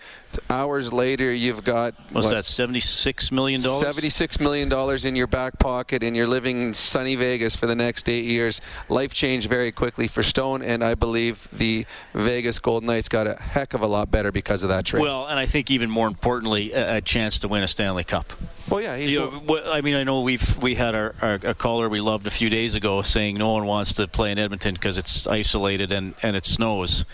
Hours 0.50 0.92
later, 0.94 1.34
you've 1.34 1.64
got 1.64 1.94
what's 2.12 2.28
what, 2.28 2.36
that? 2.36 2.46
Seventy-six 2.46 3.32
million 3.32 3.62
dollars. 3.62 3.86
Seventy-six 3.86 4.40
million 4.40 4.70
dollars 4.70 5.06
in 5.06 5.16
your 5.16 5.28
back 5.28 5.60
pocket, 5.60 6.04
and 6.04 6.16
you're 6.16 6.28
living 6.28 6.62
in 6.62 6.74
sunny 6.74 7.16
Vegas 7.16 7.56
for 7.56 7.68
the 7.68 7.76
next 7.76 8.10
eight 8.10 8.26
years. 8.26 8.62
Life 8.90 9.14
changed 9.14 9.50
very 9.50 9.72
quickly 9.72 10.08
for 10.08 10.24
Stone, 10.24 10.62
and 10.62 10.84
I 10.84 10.96
believe 10.96 11.48
the 11.52 11.86
Vegas 12.14 12.60
Golden 12.60 12.88
Knights 12.88 13.10
got 13.10 13.28
a 13.28 13.36
heck 13.36 13.74
of 13.74 13.82
a 13.82 13.88
lot 13.88 14.12
better 14.12 14.32
because 14.32 14.64
of 14.64 14.70
that 14.70 14.86
trade. 14.86 15.02
Well, 15.02 15.28
and 15.28 15.40
I 15.40 15.46
think 15.46 15.72
even 15.72 15.90
more 15.90 16.08
importantly, 16.08 16.72
a, 16.74 16.98
a 16.98 17.02
chance 17.02 17.40
to 17.40 17.48
win 17.48 17.64
a 17.64 17.68
Stanley 17.68 18.04
Cup. 18.04 18.34
Well, 18.70 18.82
yeah, 18.82 18.98
he's. 18.98 19.12
You 19.12 19.44
know, 19.48 19.62
I 19.72 19.82
mean, 19.82 19.96
I 19.96 20.04
know 20.04 20.22
we've 20.22 20.58
we 20.62 20.76
had 20.76 20.96
our, 20.96 21.14
our, 21.22 21.34
a 21.36 21.54
caller 21.54 21.88
we 21.88 22.02
loved 22.02 22.26
a 22.26 22.32
few 22.32 22.50
days 22.50 22.74
ago 22.74 23.02
saying 23.04 23.38
no 23.38 23.54
one 23.54 23.66
wants 23.66 23.94
to 23.94 24.08
play 24.08 24.32
in 24.32 24.40
Edmonton 24.40 24.74
because 24.74 24.98
it's 24.98 25.28
isolated 25.28 25.92
and 25.92 26.16
and 26.24 26.36
it 26.36 26.46
snows. 26.46 27.06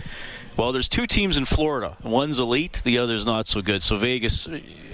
Well, 0.62 0.72
there's 0.72 0.88
two 0.88 1.08
teams 1.08 1.38
in 1.38 1.46
Florida. 1.46 1.98
One's 2.04 2.38
elite, 2.38 2.84
the 2.84 3.00
other's 3.00 3.26
not 3.26 3.48
so 3.48 3.64
good. 3.64 3.82
So 3.82 3.98
Vegas, 3.98 4.48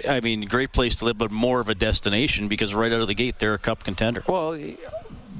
I 0.08 0.22
mean, 0.22 0.44
great 0.44 0.72
place 0.72 0.96
to 1.00 1.06
live, 1.06 1.18
but 1.18 1.30
more 1.30 1.60
of 1.60 1.68
a 1.68 1.76
destination 1.76 2.48
because 2.48 2.74
right 2.74 2.90
out 2.90 3.02
of 3.02 3.08
the 3.10 3.14
gate 3.14 3.40
they're 3.40 3.56
a 3.56 3.58
cup 3.58 3.84
contender. 3.84 4.24
Well, 4.30 4.58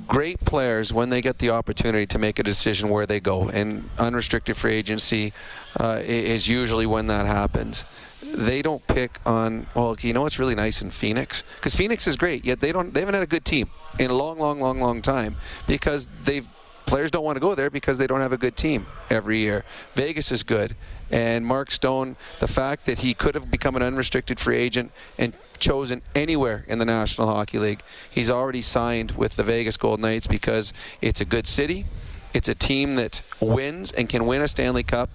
great 0.06 0.42
players 0.42 0.92
when 0.92 1.12
they 1.12 1.22
get 1.22 1.38
the 1.38 1.52
opportunity 1.52 2.06
to 2.08 2.20
make 2.20 2.40
a 2.40 2.44
decision 2.44 2.90
where 2.90 3.06
they 3.06 3.22
go, 3.22 3.48
and 3.48 3.90
unrestricted 3.98 4.58
free 4.58 4.74
agency 4.74 5.32
uh, 5.80 6.02
is 6.04 6.50
usually 6.50 6.86
when 6.86 7.08
that 7.08 7.26
happens. 7.26 7.86
They 8.22 8.62
don't 8.62 8.86
pick 8.86 9.22
on. 9.26 9.68
Well, 9.76 9.96
you 10.02 10.12
know 10.12 10.24
what's 10.24 10.40
really 10.40 10.56
nice 10.56 10.82
in 10.82 10.90
Phoenix 10.90 11.46
because 11.56 11.74
Phoenix 11.74 12.06
is 12.06 12.18
great, 12.18 12.44
yet 12.44 12.60
they 12.60 12.74
don't. 12.74 12.94
They 12.94 13.00
haven't 13.00 13.16
had 13.16 13.24
a 13.24 13.28
good 13.28 13.46
team 13.46 13.70
in 13.98 14.10
a 14.10 14.14
long, 14.14 14.38
long, 14.40 14.60
long, 14.60 14.82
long 14.82 15.02
time 15.02 15.38
because 15.68 16.10
they've 16.26 16.50
players 16.88 17.12
don't 17.12 17.24
want 17.24 17.36
to 17.36 17.40
go 17.40 17.54
there 17.54 17.70
because 17.70 18.00
they 18.00 18.08
don't 18.08 18.22
have 18.22 18.34
a 18.34 18.38
good 18.38 18.56
team 18.56 18.88
every 19.10 19.40
year. 19.40 19.64
Vegas 19.94 20.32
is 20.32 20.42
good. 20.42 20.76
And 21.12 21.46
Mark 21.46 21.70
Stone, 21.70 22.16
the 22.40 22.48
fact 22.48 22.86
that 22.86 23.00
he 23.00 23.14
could 23.14 23.36
have 23.36 23.52
become 23.52 23.76
an 23.76 23.84
unrestricted 23.84 24.40
free 24.40 24.58
agent 24.58 24.92
and 25.18 25.34
chosen 25.60 26.02
anywhere 26.16 26.66
in 26.68 26.80
the 26.80 26.86
National 26.86 27.28
Hockey 27.28 27.60
League, 27.60 27.82
he's 28.10 28.30
already 28.30 28.62
signed 28.62 29.12
with 29.12 29.36
the 29.36 29.44
Vegas 29.44 29.78
Golden 29.78 30.02
Knights 30.02 30.28
because 30.28 30.74
it's 31.02 31.22
a 31.22 31.26
good 31.26 31.46
city. 31.46 31.86
It's 32.34 32.50
a 32.50 32.56
team 32.56 32.96
that 32.96 33.22
wins 33.40 33.92
and 33.92 34.10
can 34.10 34.26
win 34.26 34.42
a 34.42 34.48
Stanley 34.48 34.84
Cup 34.84 35.10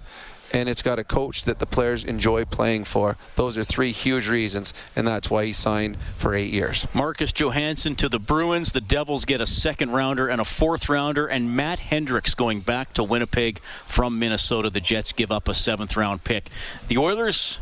and 0.53 0.69
it's 0.69 0.83
got 0.83 0.99
a 0.99 1.03
coach 1.03 1.43
that 1.45 1.59
the 1.59 1.65
players 1.65 2.05
enjoy 2.05 2.45
playing 2.45 2.83
for. 2.83 3.17
Those 3.35 3.57
are 3.57 3.63
three 3.63 3.91
huge 3.91 4.29
reasons, 4.29 4.73
and 4.95 5.07
that's 5.07 5.29
why 5.29 5.45
he 5.45 5.53
signed 5.53 5.97
for 6.15 6.35
eight 6.35 6.53
years. 6.53 6.87
Marcus 6.93 7.33
Johansson 7.33 7.95
to 7.95 8.07
the 8.07 8.19
Bruins. 8.19 8.71
The 8.71 8.81
Devils 8.81 9.25
get 9.25 9.41
a 9.41 9.45
second 9.47 9.91
rounder 9.91 10.27
and 10.27 10.39
a 10.39 10.45
fourth 10.45 10.87
rounder, 10.87 11.25
and 11.25 11.55
Matt 11.55 11.79
Hendricks 11.79 12.35
going 12.35 12.61
back 12.61 12.93
to 12.93 13.03
Winnipeg 13.03 13.59
from 13.87 14.19
Minnesota. 14.19 14.69
The 14.69 14.79
Jets 14.79 15.11
give 15.11 15.31
up 15.31 15.49
a 15.49 15.53
seventh 15.53 15.97
round 15.97 16.23
pick. 16.23 16.49
The 16.87 16.97
Oilers 16.97 17.59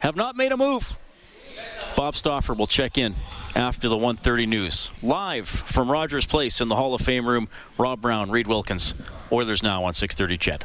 have 0.00 0.16
not 0.16 0.36
made 0.36 0.52
a 0.52 0.56
move. 0.56 0.98
Bob 1.94 2.14
Stauffer 2.14 2.52
will 2.52 2.66
check 2.66 2.98
in 2.98 3.14
after 3.54 3.88
the 3.88 3.96
1:30 3.96 4.46
news. 4.46 4.90
Live 5.02 5.48
from 5.48 5.90
Rogers 5.90 6.26
Place 6.26 6.60
in 6.60 6.68
the 6.68 6.76
Hall 6.76 6.92
of 6.92 7.00
Fame 7.00 7.26
room, 7.26 7.48
Rob 7.78 8.02
Brown, 8.02 8.30
Reid 8.30 8.46
Wilkins. 8.46 8.94
Oilers 9.32 9.62
now 9.62 9.84
on 9.84 9.94
6:30 9.94 10.36
CHED. 10.36 10.64